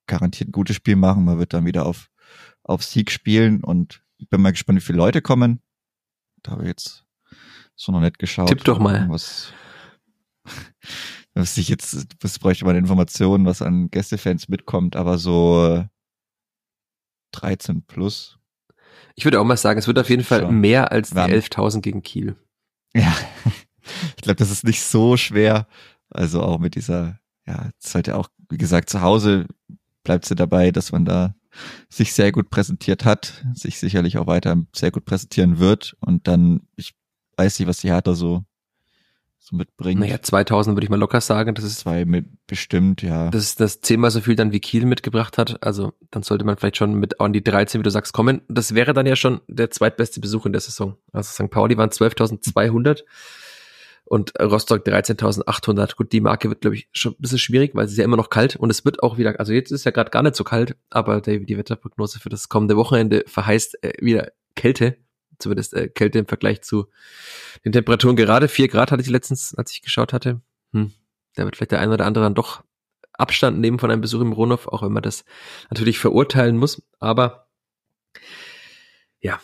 [0.07, 1.25] garantiert ein gutes Spiel machen.
[1.25, 2.09] Man wird dann wieder auf,
[2.63, 5.61] auf Sieg spielen und bin mal gespannt, wie viele Leute kommen.
[6.43, 7.05] Da habe ich jetzt
[7.75, 8.49] so noch nicht geschaut.
[8.49, 9.07] Tipp doch mal.
[9.09, 9.53] Was,
[11.33, 15.85] was ich jetzt, was bräuchte man Informationen, was an Gästefans mitkommt, aber so
[17.31, 18.37] 13 plus.
[19.15, 20.59] Ich würde auch mal sagen, es wird auf jeden Fall Schon.
[20.59, 21.31] mehr als die Wann?
[21.31, 22.35] 11.000 gegen Kiel.
[22.93, 23.15] Ja,
[24.15, 25.67] ich glaube, das ist nicht so schwer.
[26.09, 29.47] Also auch mit dieser, ja, es ist halt ja auch, wie gesagt, zu Hause
[30.03, 31.35] bleibt sie dabei, dass man da
[31.89, 36.67] sich sehr gut präsentiert hat, sich sicherlich auch weiter sehr gut präsentieren wird und dann,
[36.75, 36.93] ich
[37.37, 38.43] weiß nicht, was die Hertha so,
[39.41, 39.99] so mitbringt.
[39.99, 41.55] Naja, 2000 würde ich mal locker sagen.
[41.55, 43.29] Das ist, Zwei mit bestimmt, ja.
[43.31, 45.63] das ist das zehnmal so viel dann wie Kiel mitgebracht hat.
[45.63, 48.41] Also dann sollte man vielleicht schon mit an die 13, wie du sagst, kommen.
[48.47, 50.95] Das wäre dann ja schon der zweitbeste Besuch in der Saison.
[51.11, 51.49] Also St.
[51.49, 53.03] Pauli waren 12.200
[54.05, 55.95] und Rostock 13.800.
[55.95, 58.17] Gut, die Marke wird, glaube ich, schon ein bisschen schwierig, weil es ist ja immer
[58.17, 60.43] noch kalt und es wird auch wieder, also jetzt ist ja gerade gar nicht so
[60.43, 64.97] kalt, aber die, die Wetterprognose für das kommende Wochenende verheißt äh, wieder Kälte,
[65.41, 66.87] zumindest äh, Kälte im Vergleich zu
[67.65, 68.15] den Temperaturen.
[68.15, 70.41] Gerade vier Grad hatte ich letztens, als ich geschaut hatte.
[70.73, 70.91] Hm,
[71.35, 72.63] da wird vielleicht der ein oder andere dann doch
[73.13, 75.25] Abstand nehmen von einem Besuch im Ronhof, auch wenn man das
[75.69, 76.81] natürlich verurteilen muss.
[76.99, 77.47] Aber
[79.19, 79.39] ja,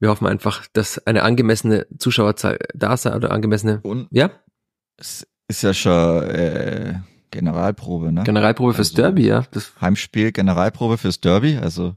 [0.00, 4.30] wir hoffen einfach, dass eine angemessene Zuschauerzahl da sei oder angemessene, Und ja,
[4.96, 7.00] es ist ja schon äh,
[7.30, 8.24] Generalprobe, ne?
[8.24, 9.46] Generalprobe fürs Also- Derby, ja.
[9.52, 11.56] Das, Heimspiel, Generalprobe fürs Derby.
[11.56, 11.96] Also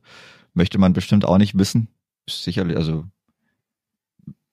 [0.54, 1.90] möchte man bestimmt auch nicht missen.
[2.30, 3.06] Sicherlich, also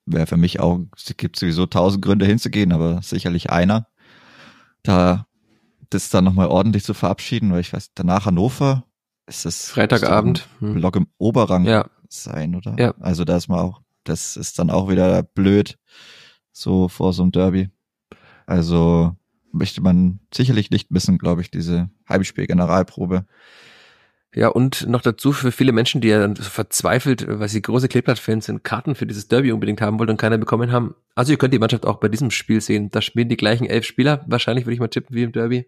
[0.06, 3.88] wäre für mich auch, es gibt sowieso tausend Gründe hinzugehen, aber sicherlich einer,
[4.82, 5.26] da
[5.90, 8.84] das dann nochmal ordentlich zu verabschieden, weil ich weiß, danach Hannover
[9.26, 10.46] ist das Freitagabend.
[10.58, 10.74] Hm.
[10.74, 12.74] Block im Oberrang Ja, sein, oder?
[12.78, 12.94] Ja.
[13.00, 15.78] Also da ist man auch, das ist dann auch wieder blöd,
[16.52, 17.70] so vor so einem Derby.
[18.46, 19.16] Also
[19.52, 23.24] möchte man sicherlich nicht missen, glaube ich, diese Heimspiel-Generalprobe.
[24.34, 28.46] Ja, und noch dazu für viele Menschen, die ja dann verzweifelt, weil sie große Kleeblatt-Fans
[28.46, 30.96] sind, Karten für dieses Derby unbedingt haben wollten und keiner bekommen haben.
[31.14, 32.90] Also ihr könnt die Mannschaft auch bei diesem Spiel sehen.
[32.90, 35.66] Da spielen die gleichen elf Spieler, wahrscheinlich würde ich mal tippen, wie im Derby.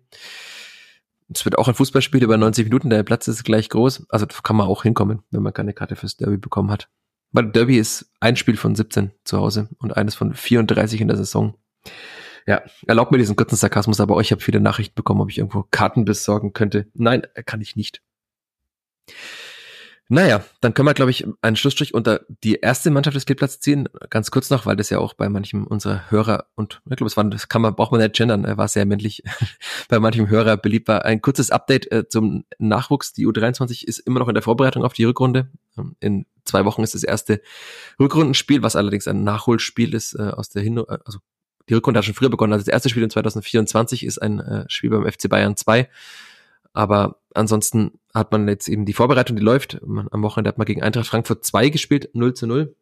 [1.33, 4.07] Es wird auch ein Fußballspiel über 90 Minuten, der Platz ist gleich groß.
[4.09, 6.89] Also da kann man auch hinkommen, wenn man keine Karte fürs Derby bekommen hat.
[7.33, 11.17] Weil Derby ist ein Spiel von 17 zu Hause und eines von 34 in der
[11.17, 11.55] Saison.
[12.47, 15.65] Ja, erlaubt mir diesen kurzen Sarkasmus, aber ich habe viele Nachrichten bekommen, ob ich irgendwo
[15.71, 16.87] Karten besorgen könnte.
[16.95, 18.03] Nein, kann ich nicht.
[20.09, 23.89] Naja, dann können wir, glaube ich, einen Schlussstrich unter die erste Mannschaft des Kleeblatts ziehen.
[24.09, 27.17] Ganz kurz noch, weil das ja auch bei manchem unserer Hörer und ich glaube, es
[27.17, 29.25] war, das kann man, braucht man nicht gendern, er war sehr männlich,
[29.89, 31.05] bei manchem Hörer beliebt war.
[31.05, 33.15] Ein kurzes Update äh, zum Nachwuchs.
[33.15, 35.51] Die U23 ist immer noch in der Vorbereitung auf die Rückrunde.
[35.77, 37.41] Ähm, In zwei Wochen ist das erste
[37.99, 41.19] Rückrundenspiel, was allerdings ein Nachholspiel ist äh, aus der Hin also
[41.69, 42.53] die Rückrunde hat schon früher begonnen.
[42.53, 45.89] Also das erste Spiel in 2024 ist ein äh, Spiel beim FC Bayern 2.
[46.73, 49.81] Aber ansonsten hat man jetzt eben die Vorbereitung, die läuft.
[49.85, 52.75] Man, am Wochenende hat man gegen Eintracht Frankfurt 2 gespielt, 0 zu 0.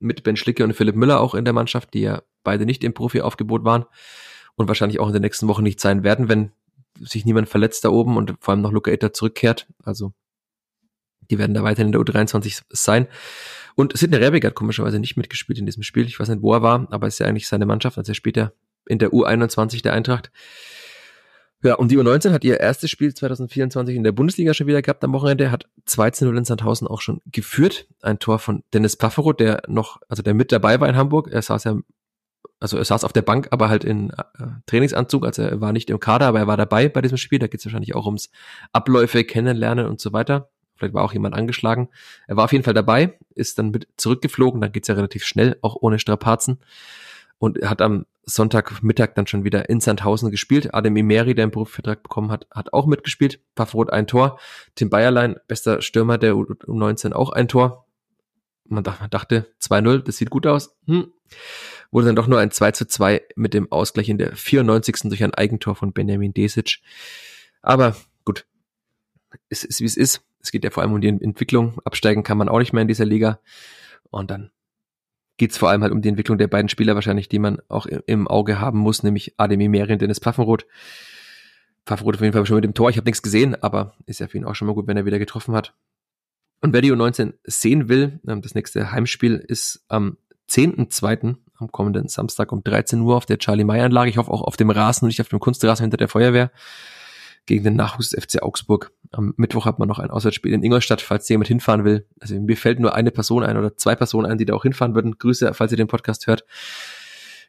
[0.00, 2.94] Mit Ben Schlicke und Philipp Müller auch in der Mannschaft, die ja beide nicht im
[2.94, 3.84] Profi-Aufgebot waren
[4.54, 6.52] und wahrscheinlich auch in den nächsten Wochen nicht sein werden, wenn
[7.00, 9.66] sich niemand verletzt da oben und vor allem noch Luca Etter zurückkehrt.
[9.82, 10.12] Also
[11.30, 13.08] die werden da weiterhin in der U23 sein.
[13.74, 16.06] Und Sidney Rebic hat komischerweise nicht mitgespielt in diesem Spiel.
[16.06, 17.98] Ich weiß nicht, wo er war, aber ist ja eigentlich seine Mannschaft.
[17.98, 18.52] Also er ja
[18.86, 20.30] in der U21 der Eintracht.
[21.62, 25.02] Ja, und die U19 hat ihr erstes Spiel 2024 in der Bundesliga schon wieder gehabt
[25.02, 27.88] am Wochenende, hat 2 zu 0 in Sandhausen auch schon geführt.
[28.00, 31.28] Ein Tor von Dennis Pafferoth, der noch, also der mit dabei war in Hamburg.
[31.32, 31.76] Er saß ja,
[32.60, 34.22] also er saß auf der Bank, aber halt in äh,
[34.66, 37.40] Trainingsanzug, also er war nicht im Kader, aber er war dabei bei diesem Spiel.
[37.40, 38.30] Da geht es wahrscheinlich auch ums
[38.72, 40.50] Abläufe, Kennenlernen und so weiter.
[40.76, 41.88] Vielleicht war auch jemand angeschlagen.
[42.28, 45.56] Er war auf jeden Fall dabei, ist dann mit zurückgeflogen, dann geht's ja relativ schnell,
[45.60, 46.60] auch ohne Strapazen.
[47.38, 50.74] Und er hat am Sonntagmittag dann schon wieder in Sandhausen gespielt.
[50.74, 53.40] Adem Imeri, der einen Profivertrag bekommen hat, hat auch mitgespielt.
[53.54, 54.38] Pafroth ein Tor.
[54.74, 57.86] Tim Bayerlein, bester Stürmer der U19, auch ein Tor.
[58.64, 60.76] Man dachte, man dachte 2-0, das sieht gut aus.
[60.86, 61.12] Hm.
[61.90, 64.96] Wurde dann doch nur ein 2 zu 2 mit dem Ausgleich in der 94.
[65.04, 66.80] durch ein Eigentor von Benjamin Desic.
[67.62, 68.46] Aber gut,
[69.48, 70.20] es ist wie es ist.
[70.40, 71.80] Es geht ja vor allem um die Entwicklung.
[71.84, 73.40] Absteigen kann man auch nicht mehr in dieser Liga.
[74.10, 74.50] Und dann
[75.38, 77.86] geht es vor allem halt um die Entwicklung der beiden Spieler wahrscheinlich, die man auch
[77.86, 80.66] im Auge haben muss, nämlich Ademi Meri und Dennis Pfaffenroth.
[81.86, 82.90] Pfaffenroth auf jeden Fall schon mit dem Tor.
[82.90, 85.06] Ich habe nichts gesehen, aber ist ja für ihn auch schon mal gut, wenn er
[85.06, 85.74] wieder getroffen hat.
[86.60, 90.18] Und wer die U19 sehen will, ähm, das nächste Heimspiel ist am
[90.50, 94.10] 10.2., am kommenden Samstag um 13 Uhr auf der Charlie May Anlage.
[94.10, 96.50] Ich hoffe auch auf dem Rasen und nicht auf dem Kunstrasen hinter der Feuerwehr
[97.46, 98.92] gegen den Nachwuchs FC Augsburg.
[99.12, 102.06] Am Mittwoch hat man noch ein Auswärtsspiel in Ingolstadt, falls jemand hinfahren will.
[102.20, 104.94] Also mir fällt nur eine Person ein oder zwei Personen ein, die da auch hinfahren
[104.94, 105.18] würden.
[105.18, 106.44] Grüße, falls ihr den Podcast hört.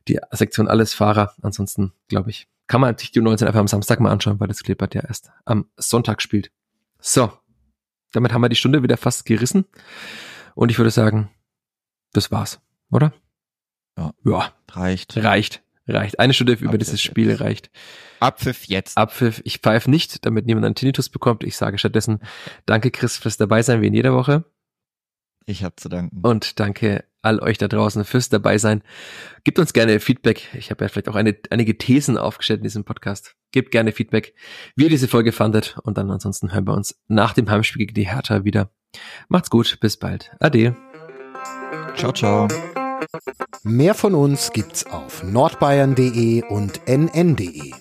[0.07, 1.33] Die Sektion Alles Fahrer.
[1.41, 4.63] Ansonsten, glaube ich, kann man sich die 19 einfach am Samstag mal anschauen, weil das
[4.63, 6.51] Klippert ja erst am Sonntag spielt.
[6.99, 7.31] So,
[8.11, 9.65] damit haben wir die Stunde wieder fast gerissen.
[10.55, 11.29] Und ich würde sagen,
[12.13, 13.13] das war's, oder?
[13.97, 14.13] Ja.
[14.23, 15.17] Ja, Reicht.
[15.17, 15.63] reicht.
[15.89, 16.19] Reicht.
[16.19, 17.41] Eine Stunde über Abpfiff dieses Spiel jetzt.
[17.41, 17.71] reicht.
[18.19, 18.97] Abpfiff jetzt.
[18.97, 19.41] Abpfiff.
[19.45, 21.43] Ich pfeife nicht, damit niemand einen Tinnitus bekommt.
[21.43, 22.19] Ich sage stattdessen
[22.65, 24.45] Danke, Chris, fürs dabei sein, wie in jeder Woche.
[25.45, 26.19] Ich hab zu danken.
[26.21, 28.81] Und danke all euch da draußen fürs dabei sein.
[29.43, 30.47] Gebt uns gerne Feedback.
[30.53, 33.35] Ich habe ja vielleicht auch eine, einige Thesen aufgestellt in diesem Podcast.
[33.51, 34.35] Gebt gerne Feedback,
[34.75, 35.77] wie ihr diese Folge fandet.
[35.83, 38.71] Und dann ansonsten hören wir uns nach dem Heimspiel gegen die Hertha wieder.
[39.27, 39.79] Macht's gut.
[39.81, 40.31] Bis bald.
[40.39, 40.75] Ade.
[41.95, 42.47] Ciao, ciao.
[43.63, 47.73] Mehr von uns gibt's auf nordbayern.de und nn.de.